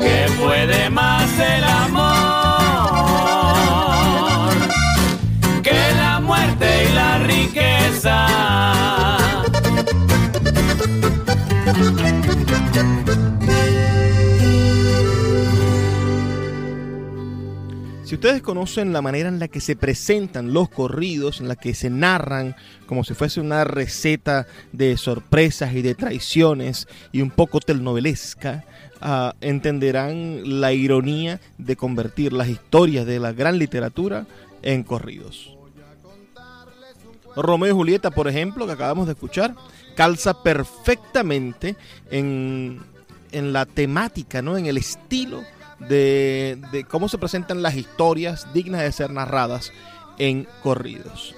que 0.00 0.26
puede 0.40 0.90
más 0.90 1.30
el 1.38 1.64
amor 1.64 2.14
que 5.62 5.92
la 5.96 6.20
muerte 6.20 6.86
y 6.88 6.92
la 6.94 7.18
riqueza. 7.18 9.13
Ustedes 18.24 18.40
conocen 18.40 18.94
la 18.94 19.02
manera 19.02 19.28
en 19.28 19.38
la 19.38 19.48
que 19.48 19.60
se 19.60 19.76
presentan 19.76 20.54
los 20.54 20.70
corridos, 20.70 21.42
en 21.42 21.48
la 21.48 21.56
que 21.56 21.74
se 21.74 21.90
narran 21.90 22.56
como 22.86 23.04
si 23.04 23.12
fuese 23.12 23.38
una 23.38 23.64
receta 23.64 24.46
de 24.72 24.96
sorpresas 24.96 25.74
y 25.74 25.82
de 25.82 25.94
traiciones 25.94 26.88
y 27.12 27.20
un 27.20 27.30
poco 27.30 27.60
telenovelesca, 27.60 28.64
ah, 29.02 29.34
entenderán 29.42 30.58
la 30.58 30.72
ironía 30.72 31.38
de 31.58 31.76
convertir 31.76 32.32
las 32.32 32.48
historias 32.48 33.04
de 33.04 33.20
la 33.20 33.32
gran 33.32 33.58
literatura 33.58 34.26
en 34.62 34.84
corridos. 34.84 35.54
Romeo 37.36 37.72
y 37.72 37.74
Julieta, 37.74 38.10
por 38.10 38.26
ejemplo, 38.26 38.64
que 38.64 38.72
acabamos 38.72 39.04
de 39.04 39.12
escuchar, 39.12 39.54
calza 39.96 40.42
perfectamente 40.42 41.76
en, 42.10 42.80
en 43.32 43.52
la 43.52 43.66
temática, 43.66 44.40
¿no? 44.40 44.56
en 44.56 44.64
el 44.64 44.78
estilo 44.78 45.42
de, 45.88 46.58
de 46.72 46.84
cómo 46.84 47.08
se 47.08 47.18
presentan 47.18 47.62
las 47.62 47.76
historias 47.76 48.46
dignas 48.52 48.82
de 48.82 48.92
ser 48.92 49.10
narradas 49.10 49.72
en 50.18 50.46
corridos. 50.62 51.34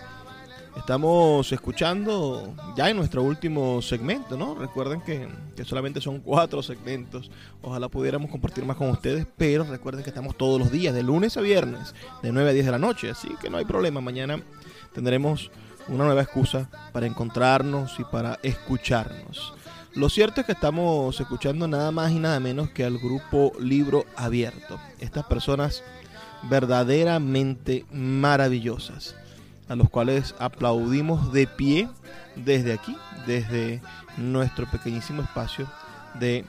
Estamos 0.76 1.50
escuchando 1.52 2.54
ya 2.76 2.90
en 2.90 2.98
nuestro 2.98 3.22
último 3.22 3.80
segmento, 3.80 4.36
¿no? 4.36 4.54
Recuerden 4.54 5.00
que, 5.00 5.26
que, 5.56 5.64
solamente 5.64 6.02
son 6.02 6.20
cuatro 6.20 6.62
segmentos. 6.62 7.30
Ojalá 7.62 7.88
pudiéramos 7.88 8.30
compartir 8.30 8.64
más 8.66 8.76
con 8.76 8.90
ustedes, 8.90 9.26
pero 9.38 9.64
recuerden 9.64 10.04
que 10.04 10.10
estamos 10.10 10.36
todos 10.36 10.60
los 10.60 10.70
días, 10.70 10.94
de 10.94 11.02
lunes 11.02 11.38
a 11.38 11.40
viernes, 11.40 11.94
de 12.22 12.30
9 12.30 12.50
a 12.50 12.52
10 12.52 12.66
de 12.66 12.72
la 12.72 12.78
noche. 12.78 13.10
Así 13.10 13.28
que 13.40 13.48
no 13.48 13.56
hay 13.56 13.64
problema. 13.64 14.02
Mañana 14.02 14.38
tendremos 14.92 15.50
una 15.88 16.04
nueva 16.04 16.22
excusa 16.22 16.68
para 16.92 17.06
encontrarnos 17.06 17.98
y 17.98 18.04
para 18.04 18.38
escucharnos. 18.42 19.55
Lo 19.96 20.10
cierto 20.10 20.42
es 20.42 20.46
que 20.46 20.52
estamos 20.52 21.18
escuchando 21.18 21.66
nada 21.66 21.90
más 21.90 22.12
y 22.12 22.18
nada 22.18 22.38
menos 22.38 22.68
que 22.68 22.84
al 22.84 22.98
grupo 22.98 23.52
Libro 23.58 24.04
Abierto. 24.14 24.78
Estas 25.00 25.24
personas 25.24 25.82
verdaderamente 26.50 27.86
maravillosas, 27.90 29.16
a 29.70 29.74
los 29.74 29.88
cuales 29.88 30.34
aplaudimos 30.38 31.32
de 31.32 31.46
pie 31.46 31.88
desde 32.34 32.74
aquí, 32.74 32.94
desde 33.26 33.80
nuestro 34.18 34.70
pequeñísimo 34.70 35.22
espacio 35.22 35.66
de 36.20 36.44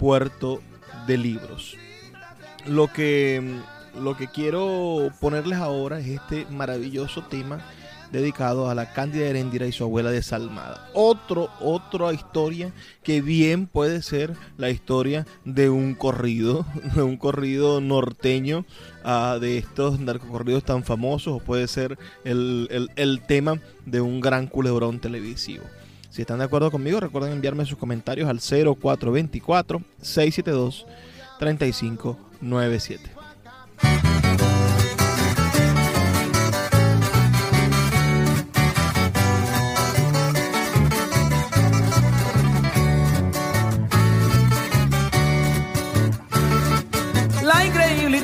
Puerto 0.00 0.60
de 1.06 1.16
Libros. 1.16 1.76
Lo 2.66 2.92
que, 2.92 3.60
lo 4.00 4.16
que 4.16 4.26
quiero 4.26 5.12
ponerles 5.20 5.60
ahora 5.60 6.00
es 6.00 6.08
este 6.08 6.44
maravilloso 6.50 7.22
tema 7.22 7.60
dedicado 8.12 8.68
a 8.68 8.74
la 8.74 8.92
Cándida 8.92 9.26
Herendira 9.26 9.66
y 9.66 9.72
su 9.72 9.84
abuela 9.84 10.10
desalmada. 10.10 10.88
Otro, 10.94 11.50
otra 11.60 12.12
historia 12.12 12.72
que 13.02 13.20
bien 13.22 13.66
puede 13.66 14.02
ser 14.02 14.34
la 14.56 14.70
historia 14.70 15.26
de 15.44 15.70
un 15.70 15.94
corrido, 15.94 16.66
de 16.94 17.02
un 17.02 17.16
corrido 17.16 17.80
norteño, 17.80 18.64
uh, 19.04 19.38
de 19.38 19.58
estos 19.58 20.00
narcocorridos 20.00 20.64
tan 20.64 20.84
famosos, 20.84 21.34
o 21.34 21.44
puede 21.44 21.68
ser 21.68 21.98
el, 22.24 22.68
el, 22.70 22.90
el 22.96 23.20
tema 23.22 23.60
de 23.86 24.00
un 24.00 24.20
gran 24.20 24.46
culebrón 24.46 25.00
televisivo. 25.00 25.64
Si 26.10 26.22
están 26.22 26.38
de 26.38 26.44
acuerdo 26.44 26.70
conmigo, 26.72 26.98
recuerden 26.98 27.32
enviarme 27.32 27.64
sus 27.64 27.78
comentarios 27.78 28.28
al 28.28 28.40
0424 28.40 29.82
672 30.02 30.86
3597. 31.38 33.10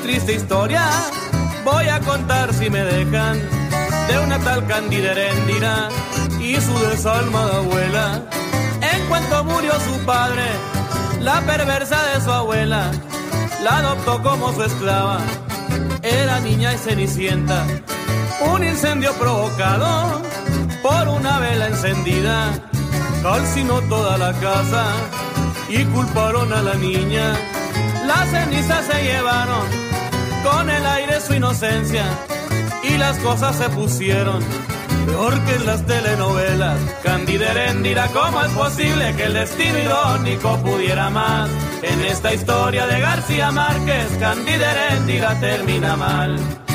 Triste 0.07 0.35
historia 0.35 0.87
voy 1.65 1.85
a 1.89 1.99
contar 1.99 2.53
si 2.53 2.69
me 2.69 2.81
dejan 2.81 3.37
de 4.07 4.19
una 4.19 4.39
tal 4.39 4.65
Candida 4.65 5.11
Heréndira 5.11 5.89
y 6.39 6.55
su 6.55 6.73
desalmada 6.79 7.57
abuela. 7.57 8.21
En 8.93 9.05
cuanto 9.09 9.43
murió 9.43 9.73
su 9.73 10.05
padre, 10.05 10.45
la 11.19 11.41
perversa 11.41 12.01
de 12.13 12.21
su 12.21 12.31
abuela 12.31 12.89
la 13.61 13.79
adoptó 13.79 14.23
como 14.23 14.53
su 14.53 14.63
esclava. 14.63 15.19
Era 16.01 16.39
niña 16.39 16.73
y 16.73 16.77
cenicienta, 16.77 17.65
un 18.53 18.63
incendio 18.63 19.11
provocado 19.15 20.21
por 20.81 21.09
una 21.09 21.39
vela 21.39 21.67
encendida 21.67 22.53
calcinó 23.21 23.81
toda 23.89 24.17
la 24.17 24.31
casa 24.39 24.85
y 25.67 25.83
culparon 25.83 26.53
a 26.53 26.61
la 26.61 26.75
niña. 26.75 27.33
Las 28.05 28.29
cenizas 28.29 28.85
se 28.85 29.03
llevaron 29.03 29.86
con 30.49 30.69
el 30.69 30.85
aire 30.85 31.19
su 31.19 31.33
inocencia 31.33 32.05
y 32.83 32.97
las 32.97 33.17
cosas 33.19 33.55
se 33.57 33.69
pusieron 33.69 34.43
peor 35.05 35.39
que 35.45 35.55
en 35.55 35.65
las 35.65 35.85
telenovelas. 35.85 36.79
Candida 37.03 37.51
Herendira, 37.51 38.07
¿cómo 38.09 38.41
es 38.41 38.51
posible 38.51 39.15
que 39.15 39.23
el 39.23 39.33
destino 39.33 39.79
irónico 39.79 40.57
pudiera 40.57 41.09
más? 41.09 41.49
En 41.81 42.01
esta 42.01 42.33
historia 42.33 42.85
de 42.87 42.99
García 42.99 43.51
Márquez, 43.51 44.07
Candida 44.19 44.71
Herendira 44.71 45.39
termina 45.39 45.95
mal. 45.95 46.66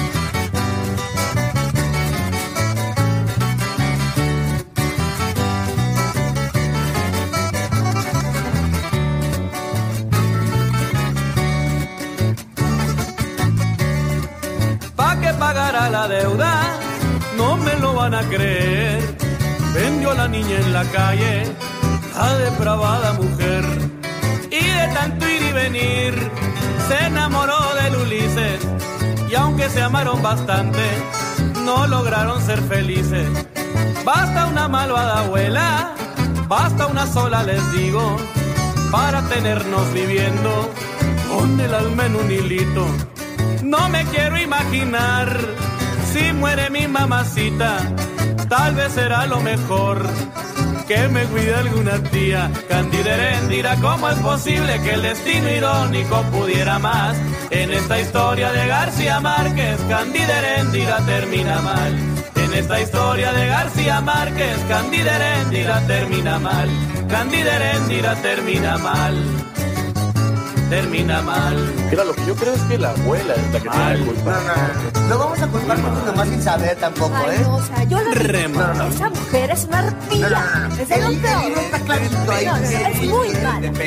La 15.54 16.08
deuda, 16.08 16.78
no 17.36 17.56
me 17.56 17.74
lo 17.76 17.94
van 17.94 18.14
a 18.14 18.22
creer. 18.22 19.02
Vendió 19.74 20.12
a 20.12 20.14
la 20.14 20.28
niña 20.28 20.56
en 20.56 20.72
la 20.72 20.84
calle, 20.84 21.44
a 22.16 22.34
depravada 22.34 23.12
mujer. 23.14 23.64
Y 24.50 24.64
de 24.64 24.88
tanto 24.94 25.28
ir 25.28 25.42
y 25.42 25.52
venir, 25.52 26.30
se 26.88 27.06
enamoró 27.06 27.58
del 27.74 27.96
Ulises. 27.96 28.60
Y 29.30 29.34
aunque 29.34 29.68
se 29.68 29.82
amaron 29.82 30.22
bastante, 30.22 30.80
no 31.64 31.86
lograron 31.86 32.40
ser 32.40 32.60
felices. 32.62 33.28
Basta 34.04 34.46
una 34.46 34.68
malvada 34.68 35.20
abuela, 35.20 35.94
basta 36.48 36.86
una 36.86 37.06
sola, 37.06 37.42
les 37.42 37.72
digo, 37.72 38.16
para 38.90 39.20
tenernos 39.28 39.92
viviendo 39.92 40.70
con 41.30 41.60
el 41.60 41.74
alma 41.74 42.06
en 42.06 42.16
un 42.16 42.30
hilito 42.30 42.86
no 43.62 43.88
me 43.88 44.04
quiero 44.06 44.38
imaginar 44.38 45.38
si 46.12 46.32
muere 46.32 46.68
mi 46.70 46.86
mamacita, 46.86 47.78
tal 48.48 48.74
vez 48.74 48.92
será 48.92 49.26
lo 49.26 49.40
mejor 49.40 50.06
que 50.86 51.08
me 51.08 51.24
cuide 51.24 51.54
alguna 51.54 52.02
tía. 52.10 52.50
Candida 52.68 53.14
Herendira, 53.14 53.76
¿cómo 53.76 54.08
es 54.08 54.18
posible 54.18 54.80
que 54.82 54.94
el 54.94 55.02
destino 55.02 55.48
irónico 55.48 56.22
pudiera 56.32 56.78
más? 56.78 57.16
En 57.50 57.70
esta 57.72 58.00
historia 58.00 58.52
de 58.52 58.66
García 58.66 59.20
Márquez, 59.20 59.80
Candida 59.88 60.38
Herendira 60.38 60.98
termina 61.06 61.60
mal. 61.60 61.96
En 62.36 62.54
esta 62.54 62.80
historia 62.80 63.32
de 63.32 63.46
García 63.46 64.00
Márquez, 64.00 64.58
Candida 64.68 65.16
Herendira 65.16 65.80
termina 65.86 66.38
mal. 66.38 66.68
Candida 67.08 67.56
Herendira 67.56 68.14
termina 68.16 68.76
mal. 68.78 69.51
Termina 70.72 71.20
mal. 71.20 71.54
Mira, 71.90 72.02
lo 72.04 72.14
que 72.14 72.24
yo 72.24 72.34
creo 72.34 72.54
es 72.54 72.62
que 72.62 72.78
la 72.78 72.90
abuela 72.92 73.34
es 73.34 73.52
la 73.52 73.60
que 73.60 73.68
tiene 73.68 73.98
la 73.98 74.04
culpa. 74.06 74.40
No 75.08 75.18
vamos 75.18 75.42
a 75.42 75.46
culpar 75.48 75.78
por 75.82 75.90
tu 76.00 76.06
mamá 76.06 76.24
sin 76.24 76.42
saber 76.42 76.76
tampoco, 76.78 77.14
Ay, 77.14 77.36
¿eh? 77.36 77.40
no, 77.42 77.56
o 77.56 77.62
sea, 77.62 77.84
yo 77.84 78.00
la 78.00 78.10
Rema. 78.14 78.88
Esa 78.88 79.10
mujer 79.10 79.50
es 79.50 79.64
una 79.64 79.78
arpía. 79.80 80.26
Es 80.80 80.88
lo 80.88 81.08
El 81.10 81.18
peor. 81.18 81.44
libro 81.44 81.60
está 81.60 81.80
clarito 81.80 82.16
ahí. 82.32 82.46
No, 82.46 82.56
no, 82.56 82.64
es 82.64 83.02
muy 83.02 83.28
mala. 83.28 83.60
La 83.60 83.60
niña, 83.60 83.84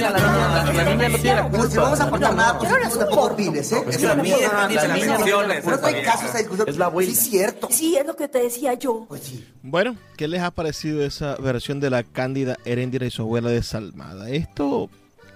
la, 0.00 0.10
niña- 0.18 0.72
la 0.74 0.84
niña 0.94 1.08
no 1.08 1.18
tiene 1.18 1.34
la 1.36 1.48
Pues 1.50 1.62
si 1.62 1.68
culpa. 1.70 1.82
vamos 1.82 2.00
a 2.00 2.04
aportar 2.04 2.34
nada, 2.36 2.58
pues 2.58 2.70
no 2.70 2.78
tampoco 2.98 3.20
opines, 3.24 3.72
¿eh? 3.72 3.82
Es 3.88 4.02
la 4.02 4.14
niña, 4.14 4.36
la 4.54 4.68
niña 4.68 5.18
no 5.18 5.42
No 5.42 5.62
culpa. 5.62 5.88
hay 5.88 6.02
caso 6.04 6.26
esa 6.26 6.38
discusión. 6.38 6.68
Es 6.68 6.76
la 6.76 6.84
abuela. 6.84 7.10
Sí, 7.10 7.16
cierto. 7.16 7.68
Sí, 7.72 7.96
es 7.96 8.06
lo 8.06 8.14
que 8.14 8.28
te 8.28 8.38
decía 8.38 8.74
yo. 8.74 9.06
Pues 9.08 9.22
sí. 9.24 9.44
Bueno, 9.62 9.96
¿qué 10.16 10.28
les 10.28 10.40
ha 10.42 10.52
parecido 10.52 11.02
esa 11.04 11.34
versión 11.36 11.80
de 11.80 11.90
la 11.90 12.04
Cándida 12.04 12.56
Heréndira 12.64 13.06
y 13.06 13.10
su 13.10 13.22
abuela 13.22 13.48
desalmada? 13.50 14.30
Esto 14.30 14.88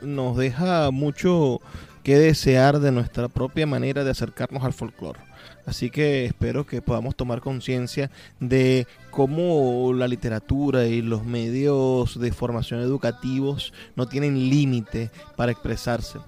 nos 0.02 0.36
deja 0.36 0.90
mucho 0.90 1.60
que 2.02 2.18
desear 2.18 2.80
de 2.80 2.92
nuestra 2.92 3.28
propia 3.28 3.66
manera 3.66 4.04
de 4.04 4.10
acercarnos 4.10 4.64
al 4.64 4.72
folclore. 4.72 5.20
Así 5.66 5.90
que 5.90 6.24
espero 6.24 6.66
que 6.66 6.82
podamos 6.82 7.14
tomar 7.14 7.40
conciencia 7.40 8.10
de 8.40 8.86
cómo 9.10 9.92
la 9.92 10.08
literatura 10.08 10.86
y 10.86 11.02
los 11.02 11.24
medios 11.24 12.18
de 12.18 12.32
formación 12.32 12.80
educativos 12.80 13.72
no 13.94 14.06
tienen 14.06 14.50
límite 14.50 15.10
para 15.36 15.52
expresarse. 15.52 16.18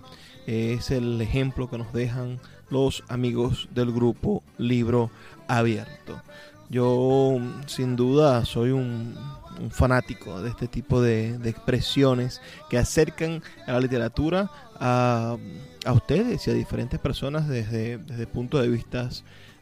Es 0.46 0.90
el 0.90 1.20
ejemplo 1.20 1.68
que 1.68 1.78
nos 1.78 1.92
dejan 1.92 2.38
los 2.70 3.02
amigos 3.08 3.68
del 3.74 3.92
grupo 3.92 4.42
Libro 4.56 5.10
Abierto. 5.48 6.22
Yo 6.70 7.38
sin 7.66 7.96
duda 7.96 8.44
soy 8.44 8.70
un, 8.70 9.16
un 9.60 9.70
fanático 9.70 10.42
de 10.42 10.50
este 10.50 10.66
tipo 10.66 11.00
de, 11.00 11.38
de 11.38 11.50
expresiones 11.50 12.40
que 12.68 12.78
acercan 12.78 13.42
a 13.66 13.72
la 13.72 13.80
literatura 13.80 14.50
a, 14.80 15.36
a 15.84 15.92
ustedes 15.92 16.46
y 16.46 16.50
a 16.50 16.54
diferentes 16.54 16.98
personas 16.98 17.48
desde, 17.48 17.98
desde 17.98 18.26
puntos 18.26 18.62
de 18.62 18.68
vista 18.68 19.08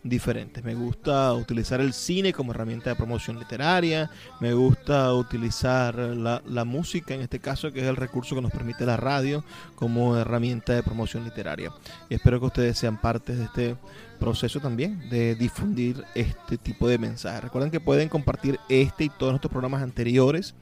diferentes. 0.05 0.65
Me 0.65 0.75
gusta 0.75 1.33
utilizar 1.33 1.81
el 1.81 1.93
cine 1.93 2.33
como 2.33 2.53
herramienta 2.53 2.91
de 2.91 2.97
promoción 2.97 3.39
literaria, 3.39 4.11
me 4.41 4.53
gusta 4.53 5.13
utilizar 5.15 5.95
la, 5.95 6.43
la 6.47 6.65
música, 6.65 7.15
en 7.15 7.21
este 7.21 7.39
caso, 7.39 7.73
que 7.73 7.81
es 7.81 7.87
el 7.87 7.97
recurso 7.97 8.35
que 8.35 8.43
nos 8.43 8.51
permite 8.51 8.85
la 8.85 8.97
radio, 8.97 9.45
como 9.77 10.17
herramienta 10.17 10.73
de 10.73 10.83
promoción 10.83 11.25
literaria. 11.25 11.73
Y 12.09 12.15
espero 12.15 12.41
que 12.41 12.47
ustedes 12.47 12.79
sean 12.79 13.01
parte 13.01 13.37
de 13.37 13.45
este 13.45 13.77
proceso 14.23 14.61
también 14.61 15.11
de 15.11 15.35
difundir 15.35 16.05
este 16.15 16.57
tipo 16.57 16.87
de 16.87 16.97
mensajes. 16.97 17.43
Recuerden 17.43 17.73
que 17.73 17.81
pueden 17.81 18.09
compartir 18.09 18.61
este 18.69 19.03
y 19.05 19.09
todos 19.09 19.33
nuestros 19.33 19.51
programas 19.51 19.83
anteriores 19.83 20.55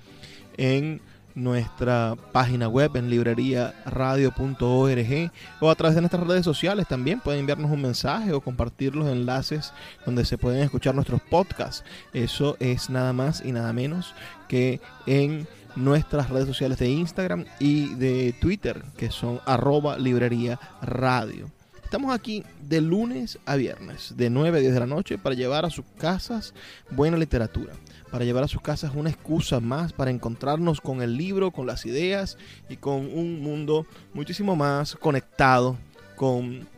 en 0.56 1.02
nuestra 1.34 2.16
página 2.32 2.68
web 2.68 2.96
en 2.96 3.10
libreriaradio.org 3.10 5.32
o 5.60 5.70
a 5.70 5.74
través 5.74 5.94
de 5.94 6.00
nuestras 6.00 6.26
redes 6.26 6.46
sociales 6.46 6.88
también 6.88 7.20
pueden 7.20 7.40
enviarnos 7.40 7.70
un 7.70 7.82
mensaje 7.82 8.32
o 8.32 8.40
compartir 8.40 8.96
los 8.96 9.08
enlaces 9.08 9.74
donde 10.06 10.24
se 10.24 10.38
pueden 10.38 10.62
escuchar 10.62 10.94
nuestros 10.94 11.20
podcasts. 11.20 11.84
Eso 12.14 12.56
es 12.60 12.88
nada 12.88 13.12
más 13.12 13.42
y 13.44 13.52
nada 13.52 13.74
menos 13.74 14.14
que 14.48 14.80
en 15.06 15.46
nuestras 15.76 16.30
redes 16.30 16.46
sociales 16.46 16.78
de 16.78 16.88
Instagram 16.88 17.44
y 17.58 17.94
de 17.96 18.34
Twitter 18.40 18.82
que 18.96 19.10
son 19.10 19.38
arroba 19.44 19.98
librería 19.98 20.58
radio. 20.80 21.50
Estamos 21.90 22.14
aquí 22.14 22.44
de 22.68 22.80
lunes 22.80 23.40
a 23.46 23.56
viernes, 23.56 24.14
de 24.16 24.30
9 24.30 24.58
a 24.58 24.60
10 24.60 24.74
de 24.74 24.78
la 24.78 24.86
noche, 24.86 25.18
para 25.18 25.34
llevar 25.34 25.64
a 25.64 25.70
sus 25.70 25.84
casas 25.98 26.54
buena 26.88 27.16
literatura, 27.16 27.72
para 28.12 28.24
llevar 28.24 28.44
a 28.44 28.46
sus 28.46 28.62
casas 28.62 28.92
una 28.94 29.10
excusa 29.10 29.58
más 29.58 29.92
para 29.92 30.12
encontrarnos 30.12 30.80
con 30.80 31.02
el 31.02 31.16
libro, 31.16 31.50
con 31.50 31.66
las 31.66 31.84
ideas 31.86 32.38
y 32.68 32.76
con 32.76 33.12
un 33.12 33.40
mundo 33.40 33.86
muchísimo 34.14 34.54
más 34.54 34.94
conectado 34.94 35.76
con 36.14 36.68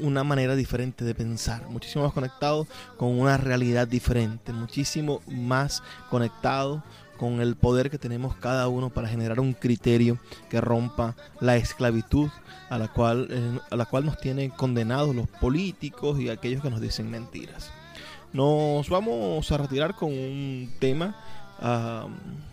una 0.00 0.24
manera 0.24 0.56
diferente 0.56 1.04
de 1.04 1.14
pensar, 1.14 1.68
muchísimo 1.68 2.04
más 2.04 2.14
conectado 2.14 2.66
con 2.96 3.20
una 3.20 3.36
realidad 3.36 3.86
diferente, 3.86 4.54
muchísimo 4.54 5.20
más 5.26 5.82
conectado 6.08 6.82
con 7.16 7.40
el 7.40 7.56
poder 7.56 7.90
que 7.90 7.98
tenemos 7.98 8.36
cada 8.36 8.68
uno 8.68 8.90
para 8.90 9.08
generar 9.08 9.40
un 9.40 9.52
criterio 9.52 10.18
que 10.50 10.60
rompa 10.60 11.16
la 11.40 11.56
esclavitud 11.56 12.30
a 12.70 12.78
la 12.78 12.88
cual, 12.88 13.28
eh, 13.30 13.58
a 13.70 13.76
la 13.76 13.86
cual 13.86 14.04
nos 14.04 14.18
tienen 14.18 14.50
condenados 14.50 15.14
los 15.14 15.28
políticos 15.28 16.20
y 16.20 16.28
aquellos 16.28 16.62
que 16.62 16.70
nos 16.70 16.80
dicen 16.80 17.10
mentiras. 17.10 17.70
Nos 18.32 18.88
vamos 18.88 19.50
a 19.52 19.56
retirar 19.58 19.94
con 19.94 20.10
un 20.10 20.70
tema 20.80 21.14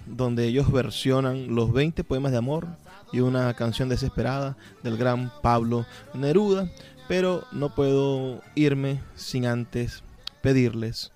donde 0.05 0.45
ellos 0.45 0.72
versionan 0.72 1.53
los 1.55 1.74
20 1.74 2.03
poemas 2.03 2.32
de 2.32 2.38
amor 2.38 2.68
y 3.12 3.20
una 3.20 3.53
canción 3.55 3.89
desesperada 3.89 4.55
del 4.84 4.97
gran 4.97 5.32
Pablo 5.41 5.86
Neruda, 6.14 6.70
pero 7.07 7.43
no 7.51 7.74
puedo 7.76 8.41
irme 8.55 9.01
sin 9.16 9.45
antes 9.45 10.03
pedirles 10.41 11.12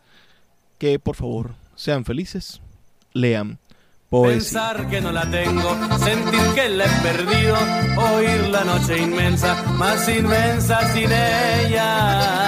que 0.78 1.00
por 1.00 1.16
favor 1.16 1.56
sean 1.76 2.06
felices, 2.06 2.62
lean 3.16 3.58
poesía. 4.10 4.62
Pensar 4.62 4.88
que 4.90 5.02
no 5.02 5.12
la 5.12 5.26
tengo, 5.32 5.76
sentir 6.04 6.42
que 6.54 6.70
la 6.70 6.86
he 6.86 6.90
perdido, 7.02 7.58
oír 8.14 8.50
la 8.50 8.64
noche 8.64 9.00
inmensa, 9.00 9.56
más 9.78 10.08
inmensa 10.08 10.94
sin 10.94 11.12
ella. 11.12 12.46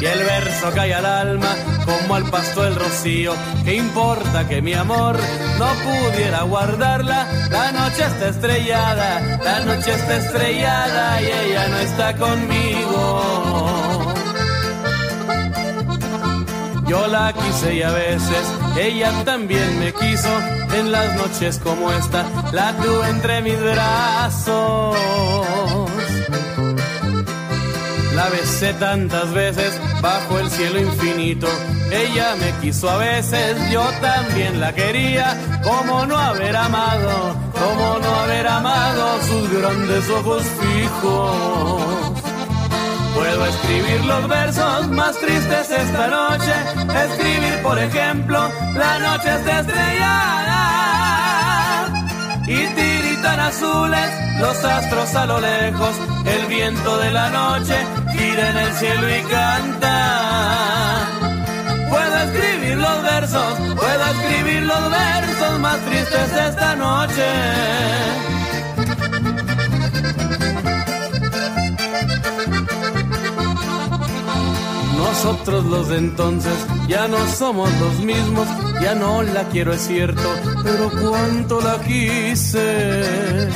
Y 0.00 0.06
el 0.06 0.18
verso 0.18 0.70
cae 0.74 0.94
al 0.94 1.04
alma 1.04 1.54
como 1.84 2.14
al 2.14 2.24
pasto 2.30 2.66
el 2.66 2.74
rocío. 2.74 3.34
¿Qué 3.64 3.74
importa 3.76 4.48
que 4.48 4.62
mi 4.62 4.72
amor 4.72 5.18
no 5.58 5.68
pudiera 5.84 6.42
guardarla? 6.42 7.26
La 7.50 7.70
noche 7.72 8.04
está 8.06 8.28
estrellada, 8.28 9.38
la 9.44 9.60
noche 9.60 9.92
está 9.92 10.16
estrellada 10.16 11.20
y 11.20 11.26
ella 11.26 11.68
no 11.68 11.78
está 11.78 12.16
conmigo. 12.16 13.49
Yo 16.90 17.06
la 17.06 17.32
quise 17.32 17.76
y 17.76 17.82
a 17.82 17.92
veces 17.92 18.44
ella 18.76 19.12
también 19.24 19.78
me 19.78 19.92
quiso. 19.92 20.28
En 20.74 20.90
las 20.90 21.14
noches 21.14 21.60
como 21.62 21.92
esta 21.92 22.26
la 22.50 22.76
tuve 22.78 23.08
entre 23.10 23.42
mis 23.42 23.60
brazos. 23.60 24.96
La 28.16 28.28
besé 28.30 28.74
tantas 28.74 29.32
veces 29.32 29.80
bajo 30.00 30.40
el 30.40 30.50
cielo 30.50 30.80
infinito. 30.80 31.46
Ella 31.92 32.34
me 32.34 32.50
quiso 32.60 32.90
a 32.90 32.96
veces, 32.96 33.56
yo 33.70 33.84
también 34.00 34.58
la 34.58 34.72
quería. 34.72 35.38
Como 35.62 36.06
no 36.06 36.18
haber 36.18 36.56
amado, 36.56 37.36
como 37.52 38.00
no 38.00 38.14
haber 38.16 38.48
amado 38.48 39.22
sus 39.28 39.60
grandes 39.60 40.10
ojos 40.10 40.42
fijos. 40.60 42.19
Puedo 43.20 43.44
escribir 43.44 44.04
los 44.06 44.28
versos 44.28 44.88
más 44.88 45.14
tristes 45.18 45.70
esta 45.70 46.08
noche. 46.08 46.54
Escribir, 47.04 47.62
por 47.62 47.78
ejemplo, 47.78 48.48
la 48.74 48.98
noche 48.98 49.34
está 49.34 49.60
estrellada. 49.60 50.62
Y 52.46 52.66
tiritan 52.68 53.40
azules 53.40 54.10
los 54.38 54.64
astros 54.64 55.14
a 55.14 55.26
lo 55.26 55.38
lejos. 55.38 55.96
El 56.24 56.46
viento 56.46 56.96
de 56.96 57.10
la 57.10 57.28
noche 57.28 57.76
gira 58.10 58.48
en 58.52 58.56
el 58.56 58.72
cielo 58.72 59.06
y 59.14 59.22
canta. 59.24 61.06
Puedo 61.90 62.16
escribir 62.22 62.78
los 62.78 63.02
versos, 63.02 63.54
puedo 63.76 64.06
escribir 64.14 64.62
los 64.62 64.90
versos 64.90 65.58
más 65.58 65.78
tristes 65.80 66.32
esta 66.32 66.74
noche. 66.74 67.59
Nosotros 75.40 75.64
los 75.70 75.88
de 75.88 75.96
entonces 75.96 76.52
ya 76.86 77.08
no 77.08 77.16
somos 77.26 77.72
los 77.80 78.00
mismos, 78.00 78.46
ya 78.82 78.94
no 78.94 79.22
la 79.22 79.44
quiero 79.44 79.72
es 79.72 79.80
cierto, 79.80 80.20
pero 80.62 80.90
cuánto 81.00 81.62
la 81.62 81.80
quise. 81.80 83.48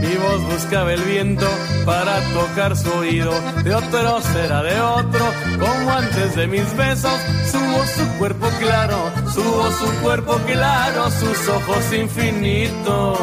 Mi 0.00 0.14
voz 0.14 0.44
buscaba 0.52 0.92
el 0.92 1.02
viento 1.02 1.48
para 1.84 2.20
tocar 2.32 2.76
su 2.76 2.88
oído, 2.92 3.32
de 3.64 3.74
otro 3.74 4.20
será 4.20 4.62
de 4.62 4.80
otro, 4.80 5.24
como 5.58 5.90
antes 5.90 6.36
de 6.36 6.46
mis 6.46 6.76
besos, 6.76 7.18
su 7.50 7.58
voz, 7.58 7.90
su 7.90 8.06
cuerpo 8.16 8.46
claro, 8.60 9.10
su 9.34 9.42
voz, 9.42 9.74
su 9.74 9.92
cuerpo 10.02 10.38
claro, 10.46 11.10
sus 11.10 11.48
ojos 11.48 11.92
infinitos. 11.92 13.18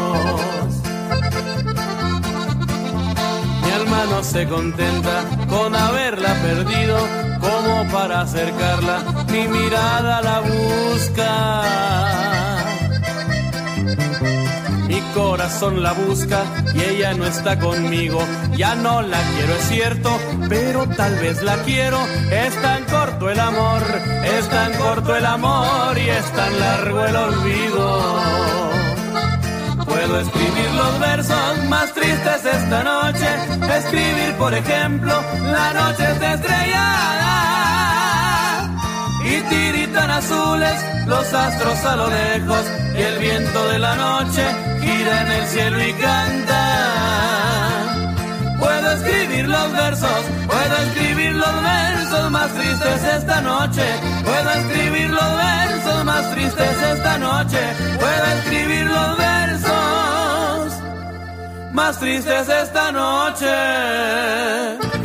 No 4.05 4.23
se 4.23 4.47
contenta 4.47 5.23
con 5.49 5.75
haberla 5.75 6.33
perdido, 6.35 6.97
como 7.39 7.91
para 7.91 8.21
acercarla, 8.21 8.99
mi 9.31 9.47
mirada 9.47 10.21
la 10.21 10.39
busca. 10.41 11.97
Mi 14.87 15.01
corazón 15.13 15.83
la 15.83 15.93
busca 15.93 16.43
y 16.73 16.81
ella 16.81 17.13
no 17.13 17.25
está 17.25 17.59
conmigo. 17.59 18.19
Ya 18.55 18.75
no 18.75 19.01
la 19.01 19.19
quiero, 19.35 19.53
es 19.53 19.67
cierto, 19.67 20.19
pero 20.47 20.87
tal 20.87 21.15
vez 21.15 21.43
la 21.43 21.55
quiero. 21.63 21.99
Es 22.31 22.55
tan 22.61 22.85
corto 22.85 23.29
el 23.29 23.39
amor, 23.39 23.81
es 24.23 24.47
tan 24.49 24.73
corto 24.73 25.15
el 25.15 25.25
amor 25.25 25.97
y 25.97 26.09
es 26.09 26.25
tan 26.31 26.59
largo 26.59 27.05
el 27.05 27.15
olvido. 27.15 28.66
Puedo 30.07 30.21
escribir 30.21 30.71
los 30.71 30.99
versos 30.99 31.65
más 31.67 31.93
tristes 31.93 32.45
esta 32.45 32.81
noche. 32.81 33.27
Escribir, 33.77 34.35
por 34.37 34.53
ejemplo, 34.53 35.21
la 35.41 35.73
noche 35.73 36.09
está 36.13 36.35
estrellada. 36.35 37.33
Y 39.25 39.41
tiritan 39.49 40.09
azules 40.09 40.85
los 41.07 41.33
astros 41.33 41.83
a 41.83 41.97
lo 41.97 42.07
lejos. 42.07 42.65
Y 42.97 43.01
el 43.01 43.19
viento 43.19 43.67
de 43.67 43.79
la 43.79 43.95
noche 43.95 44.45
gira 44.79 45.21
en 45.23 45.27
el 45.27 45.45
cielo 45.47 45.85
y 45.85 45.91
canta. 45.91 46.63
Puedo 48.59 48.91
escribir 48.93 49.45
los 49.45 49.73
versos, 49.73 50.21
puedo 50.47 50.77
escribir 50.85 51.33
los 51.33 51.63
versos 51.63 52.31
más 52.31 52.53
tristes 52.53 53.03
esta 53.03 53.41
noche. 53.41 53.83
Puedo 54.23 54.51
escribir 54.51 55.09
los 55.09 55.35
versos 55.35 56.05
más 56.05 56.31
tristes 56.31 56.81
esta 56.93 57.17
noche. 57.17 57.59
Puedo 57.99 58.25
escribir 58.37 58.85
los 58.85 59.17
versos 59.17 59.36
más 61.71 61.99
tristes 61.99 62.49
esta 62.49 62.91
noche. 62.91 64.96